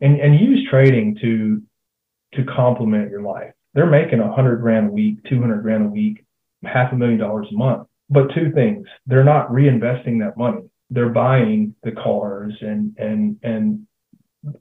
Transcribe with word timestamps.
and 0.00 0.20
and 0.20 0.38
use 0.38 0.66
trading 0.70 1.16
to 1.20 1.62
to 2.34 2.44
complement 2.44 3.10
your 3.10 3.22
life. 3.22 3.52
They're 3.74 3.86
making 3.86 4.20
a 4.20 4.32
hundred 4.32 4.56
grand 4.56 4.88
a 4.88 4.92
week, 4.92 5.18
two 5.28 5.40
hundred 5.40 5.62
grand 5.62 5.86
a 5.86 5.88
week, 5.88 6.24
half 6.64 6.92
a 6.92 6.96
million 6.96 7.18
dollars 7.18 7.48
a 7.50 7.56
month. 7.56 7.88
But 8.10 8.34
two 8.34 8.52
things: 8.52 8.86
they're 9.06 9.24
not 9.24 9.50
reinvesting 9.50 10.20
that 10.20 10.36
money. 10.36 10.68
They're 10.90 11.10
buying 11.10 11.74
the 11.82 11.92
cars 11.92 12.54
and 12.60 12.96
and 12.98 13.38
and 13.42 13.86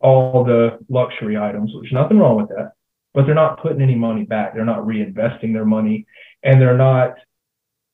all 0.02 0.44
the 0.44 0.80
luxury 0.90 1.38
items, 1.38 1.72
which 1.74 1.92
nothing 1.92 2.18
wrong 2.20 2.38
with 2.38 2.50
that. 2.50 2.74
But 3.14 3.26
they're 3.26 3.36
not 3.36 3.62
putting 3.62 3.82
any 3.82 3.96
money 3.96 4.24
back. 4.24 4.54
They're 4.54 4.66
not 4.66 4.86
reinvesting 4.86 5.54
their 5.54 5.66
money, 5.66 6.06
and 6.44 6.62
they're 6.62 6.78
not. 6.78 7.16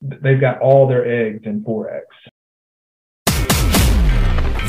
They've 0.01 0.41
got 0.41 0.59
all 0.59 0.87
their 0.87 1.05
eggs 1.05 1.43
in 1.45 1.63
forex. 1.63 2.01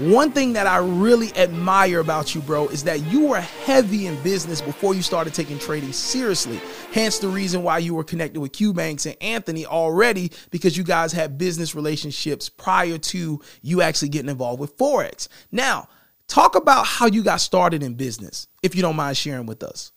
One 0.00 0.32
thing 0.32 0.54
that 0.54 0.66
I 0.66 0.78
really 0.78 1.30
admire 1.36 1.98
about 1.98 2.34
you, 2.34 2.40
bro, 2.40 2.68
is 2.68 2.84
that 2.84 3.00
you 3.12 3.26
were 3.26 3.40
heavy 3.40 4.06
in 4.06 4.18
business 4.22 4.62
before 4.62 4.94
you 4.94 5.02
started 5.02 5.34
taking 5.34 5.58
trading 5.58 5.92
seriously. 5.92 6.58
Hence 6.90 7.18
the 7.18 7.28
reason 7.28 7.62
why 7.62 7.78
you 7.78 7.94
were 7.94 8.02
connected 8.02 8.40
with 8.40 8.52
Q 8.52 8.72
Banks 8.72 9.04
and 9.04 9.14
Anthony 9.20 9.66
already 9.66 10.32
because 10.50 10.74
you 10.74 10.84
guys 10.84 11.12
had 11.12 11.36
business 11.36 11.74
relationships 11.74 12.48
prior 12.48 12.96
to 12.96 13.42
you 13.60 13.82
actually 13.82 14.08
getting 14.08 14.30
involved 14.30 14.58
with 14.58 14.74
Forex. 14.78 15.28
Now, 15.52 15.86
talk 16.28 16.54
about 16.54 16.86
how 16.86 17.04
you 17.04 17.22
got 17.22 17.42
started 17.42 17.82
in 17.82 17.92
business, 17.92 18.48
if 18.62 18.74
you 18.74 18.80
don't 18.80 18.96
mind 18.96 19.18
sharing 19.18 19.44
with 19.44 19.62
us. 19.62 19.92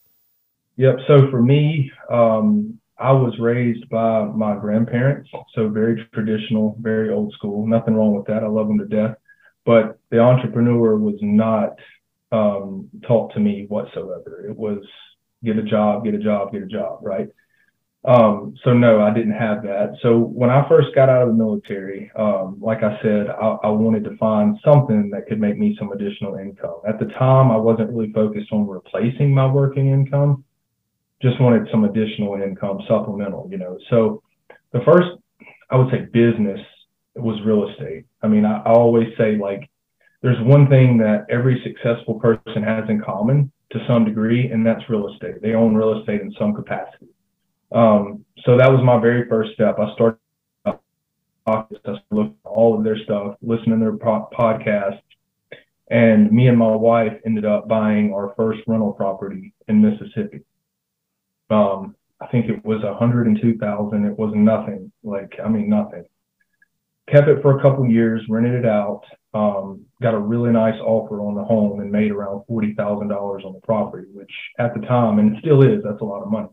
Yep. 0.75 0.97
So 1.07 1.31
for 1.31 1.41
me, 1.41 1.89
um, 2.11 2.77
I 2.97 3.13
was 3.13 3.39
raised 3.39 3.87
by 3.87 4.25
my 4.25 4.57
grandparents, 4.57 5.29
so 5.55 5.69
very 5.69 6.05
traditional, 6.13 6.75
very 6.81 7.09
old 7.09 7.31
school. 7.31 7.65
Nothing 7.65 7.95
wrong 7.95 8.13
with 8.13 8.25
that. 8.25 8.43
I 8.43 8.47
love 8.47 8.67
them 8.67 8.79
to 8.79 8.85
death 8.85 9.15
but 9.65 9.99
the 10.09 10.19
entrepreneur 10.19 10.97
was 10.97 11.15
not 11.21 11.75
um, 12.31 12.89
taught 13.07 13.33
to 13.33 13.39
me 13.39 13.65
whatsoever. 13.67 14.45
It 14.47 14.55
was 14.55 14.83
get 15.43 15.57
a 15.57 15.63
job, 15.63 16.03
get 16.03 16.13
a 16.13 16.19
job, 16.19 16.51
get 16.51 16.63
a 16.63 16.67
job, 16.67 16.99
right? 17.01 17.29
Um, 18.05 18.55
so 18.65 18.73
no, 18.73 19.01
I 19.01 19.13
didn't 19.13 19.33
have 19.33 19.63
that. 19.63 19.95
So 20.01 20.17
when 20.17 20.49
I 20.49 20.67
first 20.67 20.93
got 20.93 21.07
out 21.07 21.21
of 21.21 21.29
the 21.29 21.33
military, 21.35 22.11
um, 22.17 22.57
like 22.59 22.83
I 22.83 23.01
said, 23.01 23.29
I, 23.29 23.57
I, 23.63 23.69
wanted 23.69 24.03
to 24.03 24.17
find 24.17 24.57
something 24.63 25.09
that 25.11 25.25
could 25.27 25.39
make 25.39 25.57
me 25.57 25.77
some 25.79 25.93
additional 25.93 26.35
income. 26.35 26.81
At 26.85 26.99
the 26.99 27.05
time, 27.05 27.49
I 27.49 27.55
wasn't 27.55 27.91
really 27.91 28.11
focused 28.11 28.51
on 28.51 28.67
replacing 28.67 29.33
my 29.33 29.45
working 29.45 29.87
income. 29.87 30.43
Just 31.21 31.39
wanted 31.39 31.69
some 31.71 31.85
additional 31.85 32.35
income, 32.35 32.79
supplemental, 32.89 33.47
you 33.49 33.57
know. 33.57 33.77
So 33.89 34.21
the 34.73 34.81
first, 34.81 35.07
I 35.69 35.77
would 35.77 35.89
say, 35.89 36.01
business 36.11 36.59
was 37.15 37.39
real 37.45 37.69
estate. 37.69 38.05
I 38.21 38.27
mean, 38.27 38.45
I, 38.45 38.59
I 38.59 38.73
always 38.73 39.07
say 39.17 39.37
like 39.37 39.69
there's 40.21 40.41
one 40.41 40.67
thing 40.69 40.97
that 40.99 41.25
every 41.29 41.61
successful 41.63 42.19
person 42.19 42.63
has 42.63 42.89
in 42.89 43.01
common 43.01 43.51
to 43.71 43.85
some 43.87 44.05
degree, 44.05 44.49
and 44.49 44.65
that's 44.65 44.87
real 44.89 45.11
estate. 45.13 45.41
They 45.41 45.53
own 45.53 45.75
real 45.75 45.99
estate 45.99 46.21
in 46.21 46.33
some 46.39 46.53
capacity. 46.53 47.09
Um, 47.71 48.23
so 48.45 48.57
that 48.57 48.71
was 48.71 48.81
my 48.83 48.99
very 48.99 49.27
first 49.27 49.53
step. 49.53 49.77
I 49.79 49.93
started 49.93 50.17
looked 52.11 52.37
at 52.45 52.49
all 52.49 52.77
of 52.77 52.83
their 52.83 52.97
stuff, 53.03 53.35
listening 53.41 53.79
to 53.79 53.85
their 53.85 53.97
po- 53.97 54.29
podcasts, 54.37 55.01
and 55.89 56.31
me 56.31 56.47
and 56.47 56.57
my 56.57 56.73
wife 56.73 57.13
ended 57.25 57.45
up 57.45 57.67
buying 57.67 58.13
our 58.13 58.33
first 58.37 58.61
rental 58.65 58.93
property 58.93 59.53
in 59.67 59.81
Mississippi. 59.81 60.41
Um, 61.49 61.95
I 62.21 62.27
think 62.27 62.49
it 62.49 62.63
was 62.63 62.81
102,000. 62.81 64.05
It 64.05 64.17
was 64.17 64.31
nothing. 64.33 64.91
Like 65.03 65.33
I 65.43 65.49
mean, 65.49 65.69
nothing 65.69 66.05
kept 67.09 67.27
it 67.27 67.41
for 67.41 67.57
a 67.57 67.61
couple 67.61 67.85
years, 67.87 68.21
rented 68.29 68.53
it 68.53 68.65
out, 68.65 69.03
um, 69.33 69.85
got 70.01 70.13
a 70.13 70.19
really 70.19 70.51
nice 70.51 70.79
offer 70.81 71.19
on 71.21 71.35
the 71.35 71.43
home 71.43 71.79
and 71.79 71.91
made 71.91 72.11
around 72.11 72.43
$40,000 72.49 73.45
on 73.45 73.53
the 73.53 73.59
property, 73.63 74.07
which 74.13 74.31
at 74.59 74.73
the 74.73 74.85
time, 74.85 75.19
and 75.19 75.35
it 75.35 75.39
still 75.39 75.63
is, 75.63 75.83
that's 75.83 76.01
a 76.01 76.05
lot 76.05 76.21
of 76.21 76.31
money. 76.31 76.49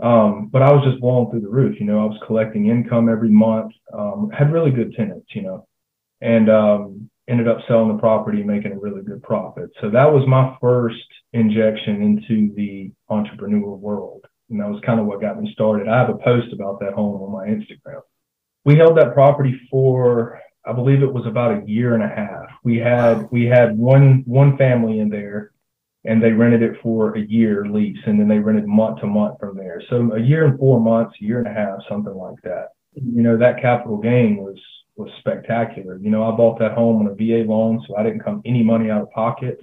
Um, 0.00 0.48
but 0.50 0.62
I 0.62 0.72
was 0.72 0.84
just 0.84 1.00
blowing 1.00 1.30
through 1.30 1.42
the 1.42 1.48
roof. 1.48 1.78
You 1.78 1.86
know, 1.86 2.00
I 2.00 2.06
was 2.06 2.18
collecting 2.26 2.66
income 2.66 3.08
every 3.08 3.28
month, 3.28 3.72
um, 3.92 4.30
had 4.36 4.52
really 4.52 4.70
good 4.70 4.94
tenants, 4.94 5.28
you 5.34 5.42
know, 5.42 5.66
and 6.20 6.50
um, 6.50 7.10
ended 7.28 7.48
up 7.48 7.58
selling 7.68 7.94
the 7.94 8.00
property, 8.00 8.42
making 8.42 8.72
a 8.72 8.78
really 8.78 9.02
good 9.02 9.22
profit. 9.22 9.70
So 9.80 9.90
that 9.90 10.10
was 10.10 10.26
my 10.26 10.56
first 10.60 11.04
injection 11.32 12.02
into 12.02 12.52
the 12.54 12.90
entrepreneurial 13.10 13.78
world. 13.78 14.24
And 14.48 14.60
that 14.60 14.68
was 14.68 14.80
kind 14.84 14.98
of 14.98 15.06
what 15.06 15.20
got 15.20 15.40
me 15.40 15.50
started. 15.52 15.86
I 15.86 15.98
have 15.98 16.10
a 16.10 16.18
post 16.18 16.52
about 16.52 16.80
that 16.80 16.94
home 16.94 17.22
on 17.22 17.30
my 17.30 17.46
Instagram 17.46 18.00
we 18.64 18.76
held 18.76 18.96
that 18.98 19.14
property 19.14 19.60
for 19.70 20.40
I 20.64 20.72
believe 20.72 21.02
it 21.02 21.12
was 21.12 21.26
about 21.26 21.62
a 21.62 21.66
year 21.66 21.94
and 21.94 22.02
a 22.02 22.08
half. 22.08 22.46
We 22.62 22.76
had 22.76 23.30
we 23.30 23.46
had 23.46 23.76
one 23.76 24.22
one 24.26 24.56
family 24.58 25.00
in 25.00 25.08
there 25.08 25.52
and 26.04 26.22
they 26.22 26.32
rented 26.32 26.62
it 26.62 26.80
for 26.82 27.16
a 27.16 27.20
year 27.20 27.66
lease 27.66 27.98
and 28.06 28.18
then 28.18 28.28
they 28.28 28.38
rented 28.38 28.66
month 28.66 29.00
to 29.00 29.06
month 29.06 29.38
from 29.38 29.56
there. 29.56 29.82
So 29.88 30.12
a 30.14 30.20
year 30.20 30.46
and 30.46 30.58
four 30.58 30.80
months, 30.80 31.16
a 31.20 31.24
year 31.24 31.38
and 31.38 31.46
a 31.46 31.52
half, 31.52 31.78
something 31.88 32.14
like 32.14 32.40
that. 32.42 32.68
You 32.94 33.22
know, 33.22 33.36
that 33.38 33.62
capital 33.62 33.96
gain 33.96 34.36
was 34.36 34.58
was 34.96 35.10
spectacular. 35.18 35.96
You 35.96 36.10
know, 36.10 36.30
I 36.30 36.36
bought 36.36 36.58
that 36.58 36.72
home 36.72 37.00
on 37.00 37.06
a 37.06 37.14
VA 37.14 37.48
loan, 37.48 37.82
so 37.88 37.96
I 37.96 38.02
didn't 38.02 38.20
come 38.20 38.42
any 38.44 38.62
money 38.62 38.90
out 38.90 39.02
of 39.02 39.10
pocket. 39.10 39.58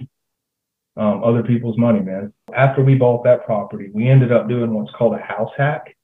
Um, 0.96 1.22
other 1.22 1.44
people's 1.44 1.78
money, 1.78 2.00
man. 2.00 2.32
After 2.52 2.82
we 2.82 2.96
bought 2.96 3.22
that 3.22 3.46
property, 3.46 3.88
we 3.94 4.08
ended 4.08 4.32
up 4.32 4.48
doing 4.48 4.74
what's 4.74 4.90
called 4.96 5.14
a 5.14 5.18
house 5.18 5.52
hack 5.56 5.94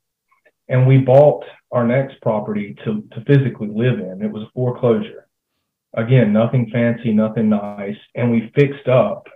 and 0.69 0.87
we 0.87 0.99
bought 0.99 1.45
our 1.73 1.87
next 1.87 2.21
property 2.23 2.77
to, 2.85 3.03
to 3.13 3.25
physically 3.27 3.69
live 3.69 3.99
in. 3.99 4.23
It 4.23 4.31
was 4.31 4.43
a 4.43 4.51
foreclosure. 4.55 5.27
Again, 5.95 6.33
nothing 6.33 6.71
fancy, 6.73 7.13
nothing 7.13 7.49
nice. 7.51 7.97
And 8.15 8.31
we 8.31 8.53
fixed 8.55 8.89
up 8.89 9.27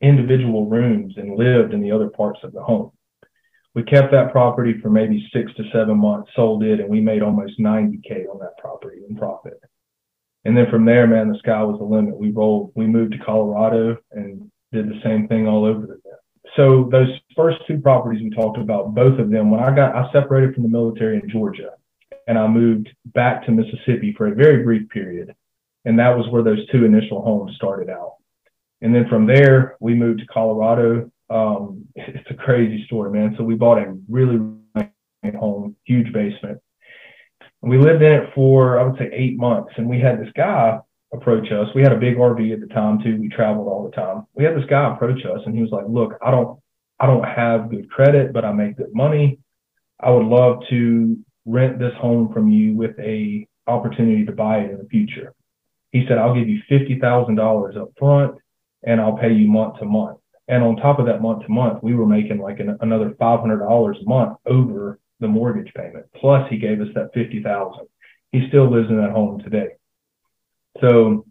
individual 0.00 0.66
rooms 0.66 1.14
and 1.16 1.36
lived 1.36 1.74
in 1.74 1.82
the 1.82 1.92
other 1.92 2.08
parts 2.08 2.40
of 2.42 2.52
the 2.52 2.62
home. 2.62 2.92
We 3.74 3.82
kept 3.82 4.12
that 4.12 4.32
property 4.32 4.80
for 4.80 4.90
maybe 4.90 5.28
six 5.32 5.52
to 5.54 5.64
seven 5.72 5.98
months, 5.98 6.30
sold 6.34 6.62
it, 6.62 6.80
and 6.80 6.88
we 6.88 7.00
made 7.00 7.22
almost 7.22 7.58
90K 7.58 8.28
on 8.32 8.38
that 8.40 8.56
property 8.58 9.02
in 9.08 9.16
profit. 9.16 9.60
And 10.44 10.56
then 10.56 10.70
from 10.70 10.84
there, 10.84 11.06
man, 11.06 11.28
the 11.28 11.38
sky 11.38 11.62
was 11.62 11.78
the 11.78 11.84
limit. 11.84 12.16
We 12.16 12.30
rolled, 12.30 12.72
we 12.74 12.86
moved 12.86 13.12
to 13.12 13.18
Colorado 13.18 13.98
and 14.12 14.50
did 14.72 14.88
the 14.88 15.00
same 15.04 15.28
thing 15.28 15.46
all 15.46 15.64
over 15.64 15.84
again 15.84 16.18
so 16.56 16.88
those 16.90 17.08
first 17.36 17.58
two 17.66 17.78
properties 17.78 18.22
we 18.22 18.30
talked 18.30 18.58
about, 18.58 18.94
both 18.94 19.18
of 19.18 19.30
them, 19.30 19.50
when 19.50 19.60
I 19.60 19.74
got, 19.74 19.94
I 19.94 20.10
separated 20.12 20.54
from 20.54 20.64
the 20.64 20.68
military 20.68 21.20
in 21.20 21.28
Georgia 21.28 21.70
and 22.26 22.38
I 22.38 22.46
moved 22.46 22.90
back 23.06 23.44
to 23.46 23.52
Mississippi 23.52 24.14
for 24.16 24.28
a 24.28 24.34
very 24.34 24.62
brief 24.62 24.88
period. 24.90 25.34
And 25.84 25.98
that 25.98 26.16
was 26.16 26.28
where 26.30 26.42
those 26.42 26.66
two 26.70 26.84
initial 26.84 27.22
homes 27.22 27.56
started 27.56 27.88
out. 27.88 28.16
And 28.80 28.94
then 28.94 29.08
from 29.08 29.26
there, 29.26 29.76
we 29.80 29.94
moved 29.94 30.20
to 30.20 30.26
Colorado. 30.26 31.10
Um, 31.30 31.86
it's 31.94 32.30
a 32.30 32.34
crazy 32.34 32.84
story, 32.86 33.10
man. 33.10 33.34
So 33.36 33.44
we 33.44 33.54
bought 33.54 33.78
a 33.78 33.96
really 34.08 34.38
nice 34.74 34.88
home, 35.34 35.76
huge 35.84 36.12
basement. 36.12 36.60
We 37.60 37.78
lived 37.78 38.02
in 38.02 38.12
it 38.12 38.30
for, 38.34 38.78
I 38.78 38.84
would 38.84 38.98
say, 38.98 39.10
eight 39.12 39.36
months. 39.36 39.72
And 39.76 39.88
we 39.88 39.98
had 39.98 40.20
this 40.20 40.32
guy 40.36 40.78
approach 41.12 41.50
us. 41.50 41.68
We 41.74 41.82
had 41.82 41.92
a 41.92 41.98
big 41.98 42.16
RV 42.16 42.52
at 42.52 42.60
the 42.60 42.66
time 42.66 43.00
too. 43.02 43.16
We 43.20 43.28
traveled 43.28 43.68
all 43.68 43.84
the 43.84 43.96
time. 43.96 44.26
We 44.34 44.44
had 44.44 44.56
this 44.56 44.68
guy 44.68 44.92
approach 44.92 45.24
us 45.24 45.40
and 45.46 45.54
he 45.54 45.62
was 45.62 45.70
like, 45.70 45.86
look, 45.88 46.14
I 46.22 46.30
don't, 46.30 46.58
I 47.00 47.06
don't 47.06 47.24
have 47.24 47.70
good 47.70 47.90
credit, 47.90 48.32
but 48.32 48.44
I 48.44 48.52
make 48.52 48.76
good 48.76 48.94
money. 48.94 49.38
I 50.00 50.10
would 50.10 50.26
love 50.26 50.62
to 50.70 51.16
rent 51.46 51.78
this 51.78 51.94
home 51.98 52.32
from 52.32 52.50
you 52.50 52.74
with 52.74 52.98
a 52.98 53.46
opportunity 53.66 54.24
to 54.26 54.32
buy 54.32 54.58
it 54.58 54.70
in 54.70 54.78
the 54.78 54.88
future. 54.88 55.34
He 55.92 56.04
said, 56.06 56.18
I'll 56.18 56.34
give 56.34 56.48
you 56.48 56.60
$50,000 56.70 57.76
up 57.76 57.88
front 57.98 58.34
and 58.82 59.00
I'll 59.00 59.16
pay 59.16 59.32
you 59.32 59.48
month 59.48 59.78
to 59.78 59.86
month. 59.86 60.18
And 60.48 60.62
on 60.62 60.76
top 60.76 60.98
of 60.98 61.06
that 61.06 61.22
month 61.22 61.44
to 61.44 61.52
month, 61.52 61.82
we 61.82 61.94
were 61.94 62.06
making 62.06 62.38
like 62.38 62.60
an, 62.60 62.76
another 62.80 63.10
$500 63.10 64.00
a 64.00 64.08
month 64.08 64.38
over 64.46 64.98
the 65.20 65.28
mortgage 65.28 65.72
payment. 65.74 66.06
Plus 66.14 66.48
he 66.50 66.58
gave 66.58 66.80
us 66.80 66.88
that 66.94 67.12
50,000. 67.14 67.86
He 68.32 68.46
still 68.48 68.70
lives 68.70 68.88
in 68.90 68.98
that 68.98 69.10
home 69.10 69.40
today. 69.42 69.68
So 70.80 71.26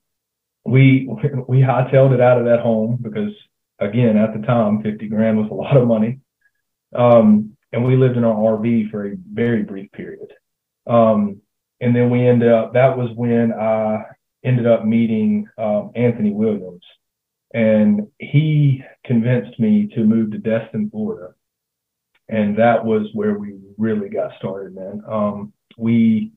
we 0.65 1.07
we 1.47 1.59
hightailed 1.59 2.13
it 2.13 2.21
out 2.21 2.39
of 2.39 2.45
that 2.45 2.59
home 2.61 2.97
because 3.01 3.33
again 3.79 4.17
at 4.17 4.33
the 4.33 4.45
time 4.45 4.81
50 4.81 5.07
grand 5.07 5.37
was 5.37 5.49
a 5.51 5.53
lot 5.53 5.77
of 5.77 5.87
money. 5.87 6.19
Um, 6.95 7.57
and 7.71 7.83
we 7.83 7.97
lived 7.97 8.17
in 8.17 8.23
our 8.23 8.57
RV 8.57 8.91
for 8.91 9.07
a 9.07 9.15
very 9.31 9.63
brief 9.63 9.91
period. 9.91 10.31
Um, 10.87 11.41
and 11.81 11.95
then 11.95 12.09
we 12.09 12.25
ended 12.27 12.51
up 12.51 12.73
that 12.73 12.97
was 12.97 13.09
when 13.15 13.53
I 13.53 14.03
ended 14.43 14.67
up 14.67 14.85
meeting 14.85 15.47
um, 15.57 15.91
Anthony 15.95 16.31
Williams, 16.31 16.83
and 17.53 18.07
he 18.19 18.83
convinced 19.05 19.59
me 19.59 19.87
to 19.95 20.03
move 20.03 20.31
to 20.31 20.37
Destin, 20.37 20.89
Florida. 20.89 21.33
and 22.29 22.57
that 22.57 22.83
was 22.83 23.07
where 23.13 23.37
we 23.37 23.55
really 23.77 24.09
got 24.09 24.31
started, 24.37 24.75
man. 24.75 25.01
Um, 25.07 25.53
we 25.77 26.31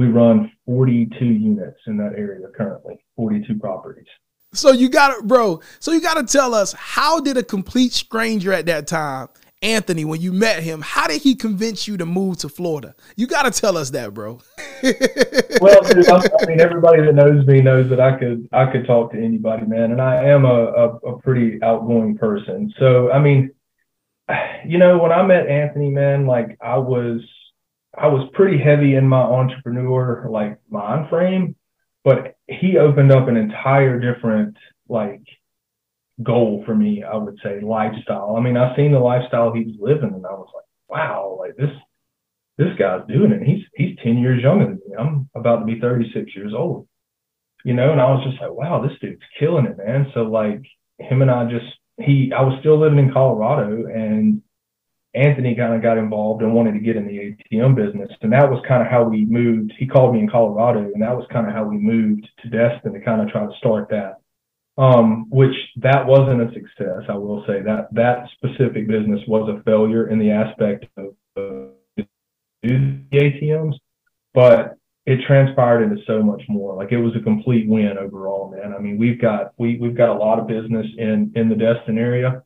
we 0.00 0.06
run 0.06 0.50
42 0.64 1.26
units 1.26 1.78
in 1.86 1.98
that 1.98 2.14
area 2.16 2.46
currently, 2.56 3.04
42 3.16 3.58
properties. 3.58 4.06
So 4.54 4.72
you 4.72 4.88
got 4.88 5.14
to, 5.14 5.22
bro. 5.22 5.60
So 5.78 5.92
you 5.92 6.00
got 6.00 6.14
to 6.14 6.24
tell 6.24 6.54
us 6.54 6.72
how 6.72 7.20
did 7.20 7.36
a 7.36 7.42
complete 7.42 7.92
stranger 7.92 8.50
at 8.50 8.64
that 8.64 8.86
time, 8.86 9.28
Anthony, 9.60 10.06
when 10.06 10.22
you 10.22 10.32
met 10.32 10.62
him, 10.62 10.80
how 10.80 11.06
did 11.06 11.20
he 11.20 11.34
convince 11.34 11.86
you 11.86 11.98
to 11.98 12.06
move 12.06 12.38
to 12.38 12.48
Florida? 12.48 12.94
You 13.16 13.26
got 13.26 13.42
to 13.42 13.60
tell 13.60 13.76
us 13.76 13.90
that, 13.90 14.14
bro. 14.14 14.40
well, 15.60 15.82
dude, 15.82 16.08
I 16.08 16.46
mean, 16.46 16.60
everybody 16.60 17.02
that 17.02 17.14
knows 17.14 17.46
me 17.46 17.60
knows 17.60 17.90
that 17.90 18.00
I 18.00 18.18
could 18.18 18.48
I 18.52 18.72
could 18.72 18.86
talk 18.86 19.12
to 19.12 19.22
anybody, 19.22 19.66
man, 19.66 19.92
and 19.92 20.00
I 20.00 20.24
am 20.24 20.46
a, 20.46 20.48
a, 20.48 20.88
a 20.96 21.18
pretty 21.20 21.62
outgoing 21.62 22.16
person. 22.16 22.72
So 22.78 23.12
I 23.12 23.18
mean, 23.18 23.50
you 24.66 24.78
know, 24.78 24.96
when 24.96 25.12
I 25.12 25.22
met 25.26 25.46
Anthony, 25.46 25.90
man, 25.90 26.26
like 26.26 26.56
I 26.62 26.78
was 26.78 27.20
I 27.96 28.06
was 28.06 28.30
pretty 28.32 28.58
heavy 28.58 28.94
in 28.94 29.08
my 29.08 29.20
entrepreneur 29.20 30.28
like 30.30 30.58
mind 30.68 31.08
frame, 31.08 31.56
but 32.04 32.36
he 32.46 32.78
opened 32.78 33.12
up 33.12 33.28
an 33.28 33.36
entire 33.36 33.98
different 33.98 34.56
like 34.88 35.22
goal 36.22 36.62
for 36.66 36.74
me, 36.74 37.02
I 37.02 37.16
would 37.16 37.38
say, 37.42 37.60
lifestyle. 37.60 38.36
I 38.36 38.40
mean, 38.40 38.56
I've 38.56 38.76
seen 38.76 38.92
the 38.92 38.98
lifestyle 38.98 39.52
he 39.52 39.64
was 39.64 39.76
living 39.78 40.14
and 40.14 40.26
I 40.26 40.32
was 40.32 40.48
like, 40.54 40.64
wow, 40.88 41.36
like 41.38 41.56
this 41.56 41.74
this 42.58 42.76
guy's 42.78 43.06
doing 43.08 43.32
it. 43.32 43.42
He's 43.42 43.64
he's 43.74 43.96
10 44.04 44.18
years 44.18 44.42
younger 44.42 44.66
than 44.66 44.80
me. 44.86 44.96
I'm 44.98 45.30
about 45.34 45.60
to 45.60 45.64
be 45.64 45.80
36 45.80 46.34
years 46.36 46.52
old. 46.54 46.86
You 47.64 47.74
know, 47.74 47.92
and 47.92 48.00
I 48.00 48.10
was 48.10 48.24
just 48.24 48.40
like, 48.40 48.52
wow, 48.52 48.80
this 48.80 48.98
dude's 49.00 49.22
killing 49.38 49.66
it, 49.66 49.78
man. 49.78 50.10
So 50.14 50.22
like 50.22 50.62
him 50.98 51.22
and 51.22 51.30
I 51.30 51.44
just 51.50 51.66
he 51.98 52.32
I 52.36 52.42
was 52.42 52.58
still 52.60 52.78
living 52.78 52.98
in 52.98 53.12
Colorado 53.12 53.86
and 53.86 54.42
Anthony 55.14 55.56
kind 55.56 55.74
of 55.74 55.82
got 55.82 55.98
involved 55.98 56.42
and 56.42 56.54
wanted 56.54 56.72
to 56.72 56.78
get 56.78 56.96
in 56.96 57.06
the 57.06 57.34
ATM 57.52 57.74
business. 57.74 58.10
And 58.22 58.32
that 58.32 58.48
was 58.48 58.62
kind 58.66 58.80
of 58.82 58.88
how 58.88 59.04
we 59.04 59.24
moved. 59.24 59.72
He 59.76 59.86
called 59.86 60.14
me 60.14 60.20
in 60.20 60.30
Colorado, 60.30 60.80
and 60.80 61.02
that 61.02 61.16
was 61.16 61.26
kind 61.32 61.48
of 61.48 61.52
how 61.52 61.64
we 61.64 61.76
moved 61.76 62.28
to 62.42 62.48
Destin 62.48 62.92
to 62.92 63.00
kind 63.00 63.20
of 63.20 63.28
try 63.28 63.44
to 63.44 63.52
start 63.58 63.88
that. 63.90 64.16
Um, 64.78 65.28
which 65.28 65.54
that 65.76 66.06
wasn't 66.06 66.40
a 66.40 66.54
success, 66.54 67.02
I 67.08 67.14
will 67.14 67.44
say. 67.46 67.60
That 67.60 67.88
that 67.92 68.28
specific 68.36 68.86
business 68.86 69.20
was 69.26 69.48
a 69.48 69.62
failure 69.64 70.08
in 70.08 70.18
the 70.18 70.30
aspect 70.30 70.86
of 70.96 71.08
uh, 71.36 72.02
the 72.62 73.04
ATMs, 73.12 73.74
but 74.32 74.76
it 75.06 75.18
transpired 75.26 75.82
into 75.82 76.02
so 76.06 76.22
much 76.22 76.42
more. 76.48 76.76
Like 76.76 76.92
it 76.92 76.98
was 76.98 77.14
a 77.16 77.20
complete 77.20 77.68
win 77.68 77.98
overall, 77.98 78.50
man. 78.56 78.72
I 78.72 78.78
mean, 78.78 78.96
we've 78.96 79.20
got 79.20 79.52
we 79.58 79.76
we've 79.76 79.96
got 79.96 80.16
a 80.16 80.18
lot 80.18 80.38
of 80.38 80.46
business 80.46 80.86
in 80.96 81.32
in 81.34 81.48
the 81.48 81.56
Destin 81.56 81.98
area 81.98 82.42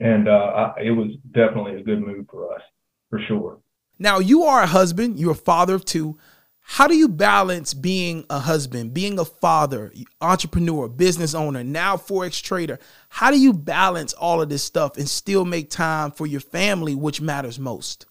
and 0.00 0.28
uh, 0.28 0.72
I, 0.76 0.82
it 0.82 0.90
was 0.90 1.12
definitely 1.32 1.80
a 1.80 1.82
good 1.82 2.00
move 2.00 2.26
for 2.30 2.54
us 2.54 2.62
for 3.10 3.20
sure. 3.28 3.58
Now 3.98 4.18
you 4.18 4.42
are 4.44 4.62
a 4.62 4.66
husband, 4.66 5.18
you're 5.18 5.32
a 5.32 5.36
father 5.36 5.74
of 5.74 5.84
two. 5.84 6.18
How 6.66 6.86
do 6.86 6.96
you 6.96 7.08
balance 7.08 7.74
being 7.74 8.24
a 8.30 8.38
husband, 8.38 8.94
being 8.94 9.18
a 9.18 9.24
father, 9.24 9.92
entrepreneur, 10.22 10.88
business 10.88 11.34
owner, 11.34 11.62
now 11.62 11.98
forex 11.98 12.42
trader? 12.42 12.78
How 13.10 13.30
do 13.30 13.38
you 13.38 13.52
balance 13.52 14.14
all 14.14 14.40
of 14.40 14.48
this 14.48 14.62
stuff 14.62 14.96
and 14.96 15.06
still 15.06 15.44
make 15.44 15.68
time 15.68 16.10
for 16.10 16.26
your 16.26 16.40
family, 16.40 16.94
which 16.94 17.20
matters 17.20 17.58
most? 17.58 18.06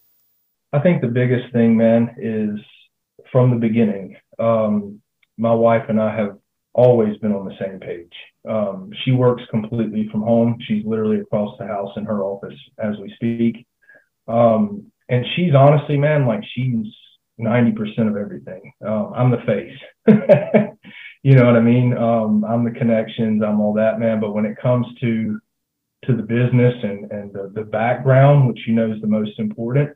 I 0.72 0.80
think 0.80 1.02
the 1.02 1.08
biggest 1.08 1.52
thing, 1.52 1.76
man, 1.76 2.16
is 2.18 2.60
from 3.32 3.50
the 3.50 3.56
beginning. 3.56 4.18
Um, 4.38 5.02
my 5.38 5.54
wife 5.54 5.86
and 5.90 6.00
I 6.00 6.16
have 6.16 6.38
always 6.74 7.18
been 7.18 7.34
on 7.34 7.46
the 7.46 7.56
same 7.60 7.80
page. 7.80 8.14
Um, 8.48 8.92
she 9.04 9.12
works 9.12 9.44
completely 9.50 10.08
from 10.12 10.22
home. 10.22 10.58
She's 10.68 10.86
literally 10.86 11.20
across 11.20 11.58
the 11.58 11.66
house 11.66 11.92
in 11.96 12.06
her 12.06 12.24
office 12.24 12.58
as 12.78 12.96
we 12.98 13.14
speak. 13.16 13.66
Um, 14.28 14.92
and 15.10 15.26
she's 15.36 15.54
honestly, 15.56 15.98
man, 15.98 16.26
like 16.26 16.44
she's 16.54 16.88
90% 17.40 18.10
of 18.10 18.18
everything. 18.18 18.74
Um, 18.86 19.14
I'm 19.16 19.32
the 19.32 19.44
face. 19.46 19.78
you 21.24 21.36
know 21.36 21.46
what 21.46 21.56
I 21.56 21.62
mean? 21.62 21.98
Um, 21.98 22.44
I'm 22.44 22.64
the 22.64 22.72
connections, 22.72 23.42
I'm 23.44 23.60
all 23.60 23.74
that, 23.74 24.00
man. 24.00 24.20
But 24.20 24.34
when 24.34 24.46
it 24.46 24.58
comes 24.62 24.88
to 25.02 25.40
to 26.06 26.18
the 26.18 26.24
business 26.24 26.74
and, 26.84 27.10
and 27.14 27.32
the, 27.32 27.50
the 27.56 27.64
background, 27.64 28.50
which 28.50 28.60
you 28.68 28.74
know 28.74 28.92
is 28.92 29.00
the 29.00 29.08
most 29.08 29.40
important, 29.40 29.90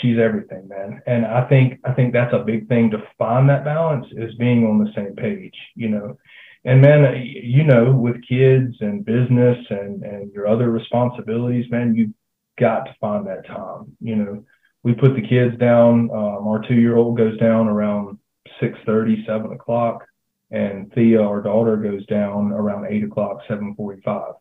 she's 0.00 0.18
everything, 0.18 0.66
man. 0.68 1.02
And 1.06 1.26
I 1.26 1.46
think 1.48 1.80
I 1.84 1.92
think 1.92 2.12
that's 2.12 2.32
a 2.34 2.44
big 2.44 2.68
thing 2.68 2.90
to 2.90 3.02
find 3.18 3.48
that 3.48 3.64
balance 3.64 4.06
is 4.12 4.34
being 4.36 4.66
on 4.66 4.78
the 4.78 4.90
same 4.94 5.14
page, 5.14 5.54
you 5.74 5.88
know. 5.88 6.16
And 6.64 6.80
man, 6.80 7.22
you 7.24 7.64
know, 7.64 7.92
with 7.92 8.26
kids 8.26 8.76
and 8.80 9.04
business 9.04 9.58
and 9.68 10.02
and 10.02 10.32
your 10.32 10.48
other 10.48 10.70
responsibilities, 10.70 11.70
man, 11.70 11.94
you 11.94 12.14
got 12.58 12.84
to 12.84 12.96
find 13.00 13.26
that 13.26 13.46
time. 13.46 13.96
You 14.00 14.16
know, 14.16 14.44
we 14.82 14.94
put 14.94 15.14
the 15.14 15.28
kids 15.28 15.58
down. 15.58 16.10
Um, 16.10 16.48
our 16.48 16.62
two 16.66 16.74
year 16.74 16.96
old 16.96 17.18
goes 17.18 17.38
down 17.38 17.68
around 17.68 18.18
six 18.60 18.78
thirty, 18.86 19.24
seven 19.26 19.52
o'clock, 19.52 20.06
and 20.50 20.90
Thea, 20.94 21.20
our 21.20 21.42
daughter, 21.42 21.76
goes 21.76 22.06
down 22.06 22.52
around 22.52 22.86
eight 22.86 23.04
o'clock, 23.04 23.40
seven 23.46 23.74
forty 23.74 24.00
five. 24.02 24.34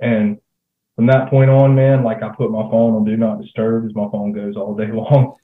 And 0.00 0.38
from 0.94 1.06
that 1.06 1.30
point 1.30 1.50
on, 1.50 1.74
man, 1.74 2.04
like 2.04 2.22
I 2.22 2.28
put 2.36 2.50
my 2.50 2.62
phone 2.70 2.94
on 2.94 3.04
do 3.04 3.16
not 3.16 3.40
disturb 3.40 3.84
as 3.84 3.94
my 3.94 4.08
phone 4.12 4.32
goes 4.32 4.56
all 4.56 4.76
day 4.76 4.90
long. 4.92 5.34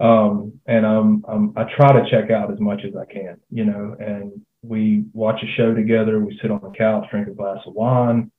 Um, 0.00 0.60
and 0.66 0.86
I'm 0.86 1.24
I 1.56 1.64
try 1.76 1.92
to 1.92 2.10
check 2.10 2.30
out 2.30 2.52
as 2.52 2.58
much 2.58 2.80
as 2.84 2.94
I 2.96 3.04
can, 3.04 3.36
you 3.50 3.64
know, 3.64 3.96
and 4.00 4.40
we 4.62 5.04
watch 5.12 5.42
a 5.42 5.46
show 5.56 5.74
together. 5.74 6.20
We 6.20 6.38
sit 6.40 6.50
on 6.50 6.60
the 6.62 6.70
couch, 6.76 7.06
drink 7.10 7.28
a 7.28 7.32
glass 7.32 7.58
of 7.66 7.74
wine. 7.74 8.30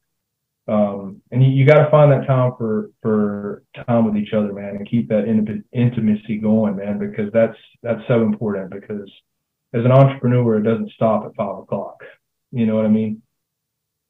Um, 0.68 1.21
and 1.31 1.44
you, 1.44 1.50
you 1.50 1.65
got 1.65 1.83
to 1.83 1.89
find 1.89 2.12
that 2.12 2.27
time 2.27 2.53
for, 2.57 2.91
for 3.01 3.63
time 3.88 4.06
with 4.06 4.15
each 4.15 4.33
other, 4.33 4.53
man, 4.53 4.75
and 4.75 4.89
keep 4.89 5.09
that 5.09 5.25
in, 5.25 5.63
intimacy 5.73 6.38
going, 6.38 6.75
man, 6.75 7.00
because 7.00 7.31
that's, 7.33 7.57
that's 7.81 8.01
so 8.07 8.21
important 8.21 8.69
because 8.69 9.09
as 9.73 9.83
an 9.83 9.91
entrepreneur, 9.91 10.57
it 10.57 10.63
doesn't 10.63 10.91
stop 10.91 11.25
at 11.25 11.35
five 11.35 11.57
o'clock. 11.57 12.03
You 12.51 12.65
know 12.65 12.75
what 12.75 12.85
I 12.85 12.89
mean? 12.89 13.21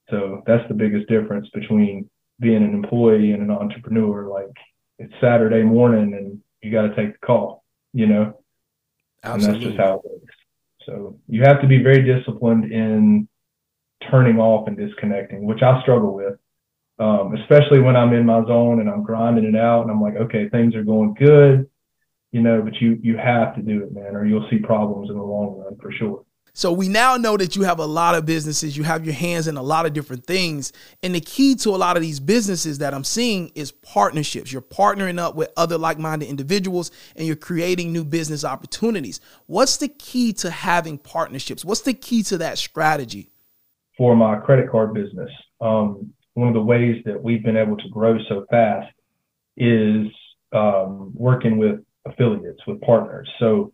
So 0.10 0.44
that's 0.46 0.68
the 0.68 0.74
biggest 0.74 1.08
difference 1.08 1.48
between 1.54 2.10
being 2.40 2.64
an 2.64 2.74
employee 2.74 3.32
and 3.32 3.44
an 3.44 3.52
entrepreneur. 3.52 4.28
Like 4.28 4.52
it's 5.00 5.14
Saturday 5.22 5.64
morning 5.64 6.14
and 6.14 6.42
you 6.62 6.72
got 6.72 6.88
to 6.88 6.96
take 6.96 7.14
the 7.14 7.26
call, 7.26 7.64
you 7.94 8.08
know? 8.08 8.40
Absolutely. 9.24 9.54
And 9.54 9.56
that's 9.56 9.72
just 9.72 9.80
how 9.80 9.96
it 9.96 10.02
works. 10.04 10.36
So 10.86 11.18
you 11.28 11.42
have 11.44 11.62
to 11.62 11.68
be 11.68 11.82
very 11.82 12.04
disciplined 12.04 12.72
in 12.72 13.28
turning 14.10 14.40
off 14.40 14.68
and 14.68 14.78
disconnecting, 14.78 15.46
which 15.46 15.62
I 15.62 15.82
struggle 15.82 16.14
with. 16.14 16.38
Um, 17.00 17.36
especially 17.36 17.80
when 17.80 17.96
I'm 17.96 18.14
in 18.14 18.26
my 18.26 18.46
zone 18.46 18.80
and 18.80 18.90
I'm 18.90 19.02
grinding 19.04 19.46
it 19.46 19.56
out 19.56 19.82
and 19.82 19.92
I'm 19.92 20.02
like, 20.02 20.16
okay, 20.16 20.50
things 20.50 20.76
are 20.76 20.84
going 20.84 21.16
good, 21.16 21.68
you 22.32 22.42
know, 22.42 22.62
but 22.62 22.80
you 22.80 23.00
you 23.02 23.18
have 23.18 23.56
to 23.56 23.62
do 23.62 23.84
it, 23.84 23.92
man, 23.92 24.16
or 24.16 24.24
you'll 24.24 24.48
see 24.52 24.60
problems 24.60 25.10
in 25.10 25.16
the 25.18 25.24
long 25.24 25.58
run 25.58 25.78
for 25.82 25.92
sure. 25.92 26.24
So 26.54 26.72
we 26.74 26.90
now 26.90 27.16
know 27.16 27.38
that 27.38 27.56
you 27.56 27.64
have 27.64 27.80
a 27.80 27.86
lot 27.86 28.14
of 28.14 28.26
businesses, 28.26 28.76
you 28.76 28.84
have 28.84 29.06
your 29.06 29.14
hands 29.14 29.48
in 29.48 29.56
a 29.56 29.62
lot 29.62 29.86
of 29.86 29.94
different 29.94 30.26
things. 30.26 30.74
And 31.02 31.16
the 31.16 31.22
key 31.22 31.56
to 31.56 31.70
a 31.70 31.78
lot 31.78 31.96
of 31.96 32.04
these 32.04 32.20
businesses 32.20 32.80
that 32.80 32.94
I'm 32.94 33.06
seeing 33.06 33.52
is 33.56 33.72
partnerships. 33.72 34.52
You're 34.52 34.62
partnering 34.62 35.18
up 35.18 35.36
with 35.36 35.50
other 35.56 35.78
like 35.78 35.98
minded 35.98 36.28
individuals 36.28 36.92
and 37.16 37.26
you're 37.26 37.38
creating 37.38 37.94
new 37.94 38.04
business 38.04 38.44
opportunities. 38.44 39.22
What's 39.46 39.78
the 39.78 39.88
key 39.88 40.34
to 40.34 40.52
having 40.52 40.98
partnerships? 40.98 41.64
What's 41.64 41.82
the 41.82 41.94
key 41.94 42.22
to 42.24 42.38
that 42.40 42.58
strategy? 42.58 43.30
For 43.98 44.16
my 44.16 44.38
credit 44.38 44.70
card 44.70 44.94
business, 44.94 45.30
um, 45.62 46.14
one 46.34 46.48
of 46.48 46.54
the 46.54 46.62
ways 46.62 47.02
that 47.06 47.22
we've 47.22 47.44
been 47.44 47.58
able 47.58 47.78
to 47.78 47.90
grow 47.90 48.18
so 48.28 48.46
fast 48.50 48.92
is 49.58 50.08
um, 50.54 51.12
working 51.14 51.58
with 51.58 51.80
affiliates, 52.06 52.60
with 52.68 52.82
partners. 52.82 53.30
So 53.40 53.72